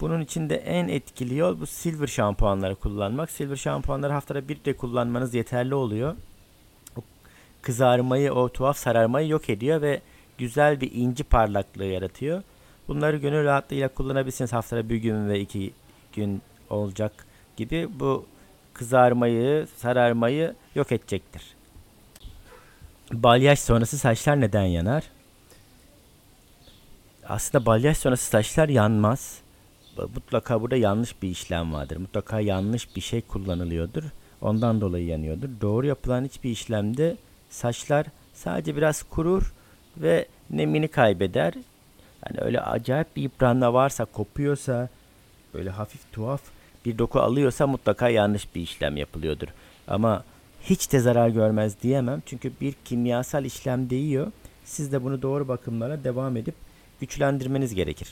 Bunun 0.00 0.20
için 0.20 0.50
de 0.50 0.56
en 0.56 0.88
etkili 0.88 1.36
yol 1.36 1.60
bu 1.60 1.66
silver 1.66 2.06
şampuanları 2.06 2.74
kullanmak. 2.74 3.30
Silver 3.30 3.56
şampuanları 3.56 4.12
haftada 4.12 4.48
bir 4.48 4.64
de 4.64 4.76
kullanmanız 4.76 5.34
yeterli 5.34 5.74
oluyor. 5.74 6.16
O 6.96 7.00
kızarmayı, 7.62 8.32
o 8.32 8.48
tuhaf 8.48 8.76
sararmayı 8.76 9.28
yok 9.28 9.50
ediyor 9.50 9.82
ve 9.82 10.00
güzel 10.38 10.80
bir 10.80 10.92
inci 10.92 11.24
parlaklığı 11.24 11.84
yaratıyor. 11.84 12.42
Bunları 12.88 13.16
gönül 13.16 13.44
rahatlığıyla 13.44 13.88
kullanabilirsiniz. 13.88 14.52
Haftada 14.52 14.88
bir 14.88 14.96
gün 14.96 15.28
ve 15.28 15.40
iki 15.40 15.72
gün 16.12 16.42
olacak 16.70 17.26
gibi 17.56 17.88
bu 18.00 18.26
kızarmayı, 18.74 19.66
sararmayı 19.76 20.54
yok 20.74 20.92
edecektir. 20.92 21.42
Balyaj 23.12 23.58
sonrası 23.58 23.98
saçlar 23.98 24.40
neden 24.40 24.64
yanar? 24.64 25.04
Aslında 27.28 27.66
balyaj 27.66 27.96
sonrası 27.96 28.30
saçlar 28.30 28.68
yanmaz. 28.68 29.38
Mutlaka 30.14 30.60
burada 30.60 30.76
yanlış 30.76 31.22
bir 31.22 31.28
işlem 31.28 31.72
vardır. 31.72 31.96
Mutlaka 31.96 32.40
yanlış 32.40 32.96
bir 32.96 33.00
şey 33.00 33.20
kullanılıyordur. 33.20 34.02
Ondan 34.40 34.80
dolayı 34.80 35.06
yanıyordur. 35.06 35.48
Doğru 35.60 35.86
yapılan 35.86 36.24
hiçbir 36.24 36.50
işlemde 36.50 37.16
saçlar 37.50 38.06
sadece 38.34 38.76
biraz 38.76 39.02
kurur 39.02 39.52
ve 39.96 40.26
nemini 40.50 40.88
kaybeder. 40.88 41.54
Yani 42.26 42.40
öyle 42.40 42.60
acayip 42.60 43.16
bir 43.16 43.22
yıpranma 43.22 43.74
varsa, 43.74 44.04
kopuyorsa, 44.04 44.88
böyle 45.54 45.70
hafif 45.70 46.12
tuhaf 46.12 46.42
bir 46.84 46.98
doku 46.98 47.20
alıyorsa 47.20 47.66
mutlaka 47.66 48.08
yanlış 48.08 48.54
bir 48.54 48.60
işlem 48.60 48.96
yapılıyordur. 48.96 49.48
Ama 49.88 50.24
hiç 50.62 50.92
de 50.92 51.00
zarar 51.00 51.28
görmez 51.28 51.82
diyemem. 51.82 52.22
Çünkü 52.26 52.52
bir 52.60 52.74
kimyasal 52.84 53.44
işlem 53.44 53.90
değiyor. 53.90 54.32
Siz 54.64 54.92
de 54.92 55.04
bunu 55.04 55.22
doğru 55.22 55.48
bakımlara 55.48 56.04
devam 56.04 56.36
edip 56.36 56.54
güçlendirmeniz 57.00 57.74
gerekir. 57.74 58.08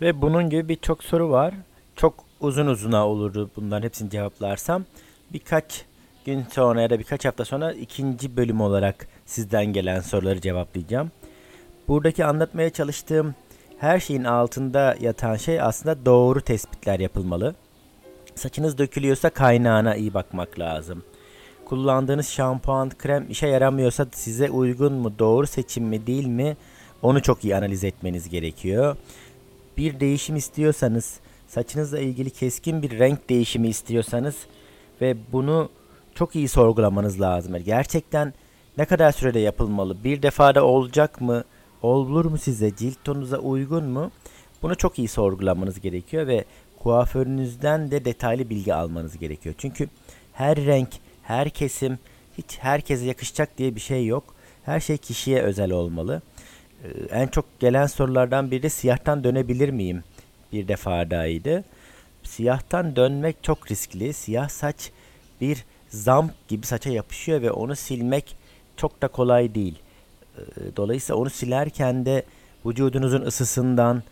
Ve 0.00 0.22
bunun 0.22 0.50
gibi 0.50 0.68
birçok 0.68 1.04
soru 1.04 1.30
var. 1.30 1.54
Çok 1.96 2.14
uzun 2.40 2.66
uzuna 2.66 3.08
olurdu 3.08 3.50
bunların 3.56 3.86
hepsini 3.86 4.10
cevaplarsam. 4.10 4.84
Birkaç 5.32 5.84
gün 6.24 6.44
sonra 6.52 6.82
ya 6.82 6.90
da 6.90 6.98
birkaç 6.98 7.24
hafta 7.24 7.44
sonra 7.44 7.72
ikinci 7.72 8.36
bölüm 8.36 8.60
olarak 8.60 9.08
sizden 9.26 9.66
gelen 9.66 10.00
soruları 10.00 10.40
cevaplayacağım. 10.40 11.10
Buradaki 11.88 12.24
anlatmaya 12.24 12.70
çalıştığım 12.70 13.34
her 13.78 14.00
şeyin 14.00 14.24
altında 14.24 14.96
yatan 15.00 15.36
şey 15.36 15.60
aslında 15.60 16.06
doğru 16.06 16.40
tespitler 16.40 17.00
yapılmalı. 17.00 17.54
Saçınız 18.34 18.78
dökülüyorsa 18.78 19.30
kaynağına 19.30 19.94
iyi 19.94 20.14
bakmak 20.14 20.58
lazım. 20.58 21.02
Kullandığınız 21.64 22.28
şampuan, 22.28 22.90
krem 22.90 23.26
işe 23.30 23.46
yaramıyorsa 23.46 24.06
size 24.12 24.50
uygun 24.50 24.92
mu, 24.92 25.12
doğru 25.18 25.46
seçim 25.46 25.84
mi 25.84 26.06
değil 26.06 26.26
mi 26.26 26.56
onu 27.02 27.22
çok 27.22 27.44
iyi 27.44 27.56
analiz 27.56 27.84
etmeniz 27.84 28.28
gerekiyor. 28.28 28.96
Bir 29.76 30.00
değişim 30.00 30.36
istiyorsanız, 30.36 31.20
saçınızla 31.48 31.98
ilgili 31.98 32.30
keskin 32.30 32.82
bir 32.82 32.98
renk 32.98 33.28
değişimi 33.28 33.68
istiyorsanız 33.68 34.34
ve 35.00 35.16
bunu 35.32 35.68
çok 36.14 36.36
iyi 36.36 36.48
sorgulamanız 36.48 37.20
lazım. 37.20 37.56
Gerçekten 37.64 38.34
ne 38.78 38.84
kadar 38.84 39.12
sürede 39.12 39.38
yapılmalı? 39.38 40.04
Bir 40.04 40.22
defada 40.22 40.64
olacak 40.64 41.20
mı? 41.20 41.44
Olur 41.82 42.24
mu 42.24 42.38
size? 42.38 42.76
Cilt 42.76 43.04
tonunuza 43.04 43.38
uygun 43.38 43.84
mu? 43.84 44.10
Bunu 44.62 44.74
çok 44.74 44.98
iyi 44.98 45.08
sorgulamanız 45.08 45.80
gerekiyor 45.80 46.26
ve 46.26 46.44
kuaförünüzden 46.84 47.90
de 47.90 48.04
detaylı 48.04 48.50
bilgi 48.50 48.74
almanız 48.74 49.18
gerekiyor. 49.18 49.54
Çünkü 49.58 49.88
her 50.32 50.56
renk, 50.56 50.88
her 51.22 51.50
kesim 51.50 51.98
hiç 52.38 52.58
herkese 52.58 53.04
yakışacak 53.04 53.58
diye 53.58 53.74
bir 53.74 53.80
şey 53.80 54.06
yok. 54.06 54.34
Her 54.64 54.80
şey 54.80 54.96
kişiye 54.96 55.42
özel 55.42 55.70
olmalı. 55.70 56.22
Ee, 56.84 56.88
en 57.10 57.26
çok 57.26 57.60
gelen 57.60 57.86
sorulardan 57.86 58.50
biri 58.50 58.70
siyahtan 58.70 59.24
dönebilir 59.24 59.68
miyim? 59.68 60.04
Bir 60.52 60.68
defa 60.68 61.10
dahiydi. 61.10 61.64
Siyahtan 62.22 62.96
dönmek 62.96 63.36
çok 63.42 63.70
riskli. 63.70 64.12
Siyah 64.12 64.48
saç 64.48 64.90
bir 65.40 65.64
zam 65.88 66.30
gibi 66.48 66.66
saça 66.66 66.90
yapışıyor 66.90 67.42
ve 67.42 67.50
onu 67.50 67.76
silmek 67.76 68.36
çok 68.76 69.02
da 69.02 69.08
kolay 69.08 69.54
değil. 69.54 69.78
Ee, 70.38 70.42
Dolayısıyla 70.76 71.20
onu 71.20 71.30
silerken 71.30 72.06
de 72.06 72.22
vücudunuzun 72.66 73.22
ısısından, 73.22 74.02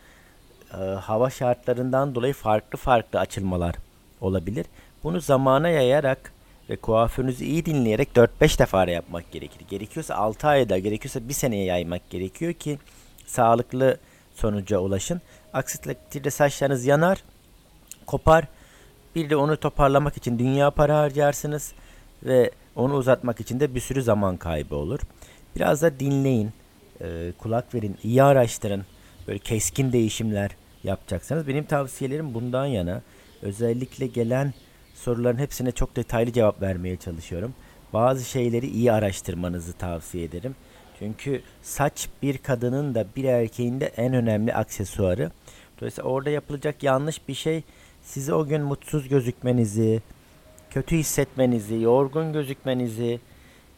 e, 0.80 0.85
hava 0.85 1.30
şartlarından 1.30 2.14
dolayı 2.14 2.35
farklı 2.35 2.78
farklı 2.78 3.18
açılmalar 3.18 3.74
olabilir. 4.20 4.66
Bunu 5.04 5.20
zamana 5.20 5.68
yayarak 5.68 6.32
ve 6.70 6.76
kuaförünüzü 6.76 7.44
iyi 7.44 7.66
dinleyerek 7.66 8.08
4-5 8.16 8.58
defa 8.58 8.85
yapmak 8.85 9.32
gerekir. 9.32 9.66
Gerekiyorsa 9.70 10.14
6 10.14 10.48
ayda, 10.48 10.78
gerekiyorsa 10.78 11.28
1 11.28 11.35
seneye 11.35 11.64
yaymak 11.64 12.11
gerekiyor 12.11 12.52
ki 12.52 12.78
sağlıklı 13.26 13.96
sonuca 14.35 14.78
ulaşın. 14.78 15.20
Aksi 15.52 15.80
takdirde 15.80 16.30
saçlarınız 16.30 16.87
yanar, 16.87 17.24
kopar. 18.06 18.44
Bir 19.14 19.30
de 19.30 19.37
onu 19.37 19.56
toparlamak 19.56 20.16
için 20.16 20.38
dünya 20.38 20.70
para 20.70 20.98
harcarsınız 20.98 21.72
ve 22.22 22.50
onu 22.76 22.94
uzatmak 22.94 23.40
için 23.40 23.61
de 23.61 23.74
bir 23.74 23.80
sürü 23.80 24.02
zaman 24.02 24.37
kaybı 24.37 24.76
olur. 24.76 25.00
Biraz 25.56 25.82
da 25.82 26.00
dinleyin, 26.00 26.52
e, 27.00 27.32
kulak 27.38 27.74
verin, 27.74 27.96
iyi 28.02 28.22
araştırın. 28.22 28.87
Böyle 29.28 29.38
keskin 29.38 29.92
değişimler 29.92 30.50
yapacaksanız 30.85 31.49
benim 31.49 31.64
tavsiyelerim 31.64 32.35
bundan 32.35 32.66
yana. 32.66 33.03
Özellikle 33.42 34.07
gelen 34.07 34.55
soruların 34.95 35.38
hepsine 35.38 35.73
çok 35.73 35.97
detaylı 35.97 36.33
cevap 36.33 36.62
vermeye 36.62 36.97
çalışıyorum. 36.97 37.55
Bazı 37.92 38.25
şeyleri 38.25 38.66
iyi 38.66 38.92
araştırmanızı 38.92 39.73
tavsiye 39.73 40.25
ederim. 40.25 40.55
Çünkü 40.99 41.42
saç 41.62 42.09
bir 42.23 42.38
kadının 42.38 42.95
da 42.95 43.07
bir 43.16 43.25
erkeğin 43.25 43.81
de 43.81 43.87
en 43.87 44.14
önemli 44.14 44.55
aksesuarı. 44.55 45.31
Dolayısıyla 45.81 46.11
orada 46.11 46.31
yapılacak 46.31 46.83
yanlış 46.83 47.29
bir 47.29 47.35
şey 47.35 47.62
sizi 48.03 48.35
o 48.35 48.47
gün 48.47 48.62
mutsuz 48.62 49.09
gözükmenizi, 49.09 50.01
kötü 50.71 50.97
hissetmenizi, 50.97 51.75
yorgun 51.75 52.33
gözükmenizi, 52.33 53.21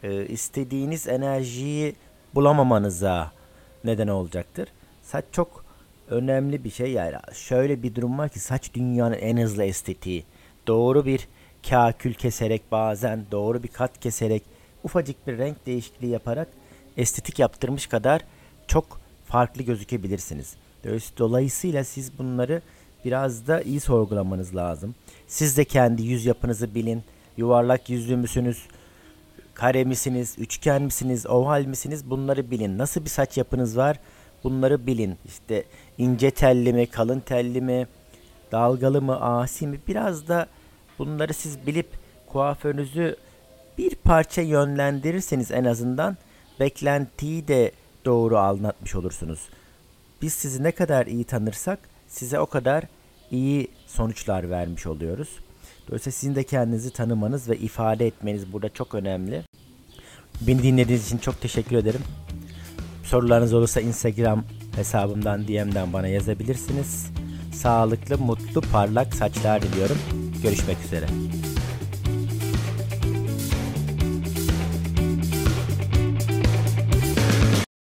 e, 0.02 0.26
istediğiniz 0.26 1.08
enerjiyi 1.08 1.94
bulamamanıza 2.34 3.32
neden 3.84 4.08
olacaktır. 4.08 4.68
Saç 5.02 5.24
çok 5.32 5.63
önemli 6.08 6.64
bir 6.64 6.70
şey 6.70 6.92
yani. 6.92 7.16
Şöyle 7.32 7.82
bir 7.82 7.94
durum 7.94 8.18
var 8.18 8.28
ki 8.28 8.40
saç 8.40 8.74
dünyanın 8.74 9.14
en 9.14 9.36
hızlı 9.36 9.64
estetiği. 9.64 10.24
Doğru 10.66 11.06
bir 11.06 11.28
kakül 11.70 12.14
keserek 12.14 12.72
bazen 12.72 13.24
doğru 13.30 13.62
bir 13.62 13.68
kat 13.68 14.00
keserek 14.00 14.42
ufacık 14.84 15.26
bir 15.26 15.38
renk 15.38 15.66
değişikliği 15.66 16.10
yaparak 16.10 16.48
estetik 16.96 17.38
yaptırmış 17.38 17.86
kadar 17.86 18.20
çok 18.66 19.00
farklı 19.24 19.62
gözükebilirsiniz. 19.62 20.56
Dolayısıyla 21.18 21.84
siz 21.84 22.18
bunları 22.18 22.62
biraz 23.04 23.46
da 23.46 23.62
iyi 23.62 23.80
sorgulamanız 23.80 24.56
lazım. 24.56 24.94
Siz 25.26 25.56
de 25.56 25.64
kendi 25.64 26.02
yüz 26.02 26.26
yapınızı 26.26 26.74
bilin. 26.74 27.02
Yuvarlak 27.36 27.90
yüzlü 27.90 28.16
müsünüz? 28.16 28.66
Kare 29.54 29.84
misiniz? 29.84 30.34
Üçgen 30.38 30.82
misiniz? 30.82 31.26
Oval 31.26 31.64
misiniz? 31.64 32.10
Bunları 32.10 32.50
bilin. 32.50 32.78
Nasıl 32.78 33.04
bir 33.04 33.10
saç 33.10 33.36
yapınız 33.36 33.76
var? 33.76 34.00
Bunları 34.44 34.86
bilin. 34.86 35.16
İşte 35.26 35.64
ince 35.98 36.30
telli 36.30 36.72
mi, 36.72 36.86
kalın 36.86 37.20
telli 37.20 37.60
mi, 37.60 37.86
dalgalı 38.52 39.02
mı, 39.02 39.20
asi 39.20 39.66
mi? 39.66 39.80
Biraz 39.88 40.28
da 40.28 40.46
bunları 40.98 41.34
siz 41.34 41.66
bilip 41.66 41.88
kuaförünüzü 42.26 43.16
bir 43.78 43.94
parça 43.94 44.42
yönlendirirseniz 44.42 45.50
en 45.50 45.64
azından 45.64 46.16
beklentiyi 46.60 47.48
de 47.48 47.72
doğru 48.04 48.38
anlatmış 48.38 48.94
olursunuz. 48.94 49.48
Biz 50.22 50.32
sizi 50.32 50.62
ne 50.62 50.72
kadar 50.72 51.06
iyi 51.06 51.24
tanırsak 51.24 51.78
size 52.08 52.38
o 52.38 52.46
kadar 52.46 52.84
iyi 53.30 53.68
sonuçlar 53.86 54.50
vermiş 54.50 54.86
oluyoruz. 54.86 55.28
Dolayısıyla 55.88 56.12
sizin 56.12 56.34
de 56.34 56.42
kendinizi 56.42 56.90
tanımanız 56.90 57.48
ve 57.48 57.56
ifade 57.56 58.06
etmeniz 58.06 58.52
burada 58.52 58.68
çok 58.68 58.94
önemli. 58.94 59.42
Beni 60.40 60.62
dinlediğiniz 60.62 61.06
için 61.06 61.18
çok 61.18 61.40
teşekkür 61.40 61.76
ederim. 61.76 62.00
Sorularınız 63.04 63.54
olursa 63.54 63.80
Instagram 63.80 64.44
hesabımdan 64.76 65.48
DM'den 65.48 65.92
bana 65.92 66.08
yazabilirsiniz. 66.08 67.06
Sağlıklı, 67.54 68.18
mutlu, 68.18 68.60
parlak 68.60 69.14
saçlar 69.14 69.62
diliyorum. 69.62 69.98
Görüşmek 70.42 70.76
üzere. 70.84 71.06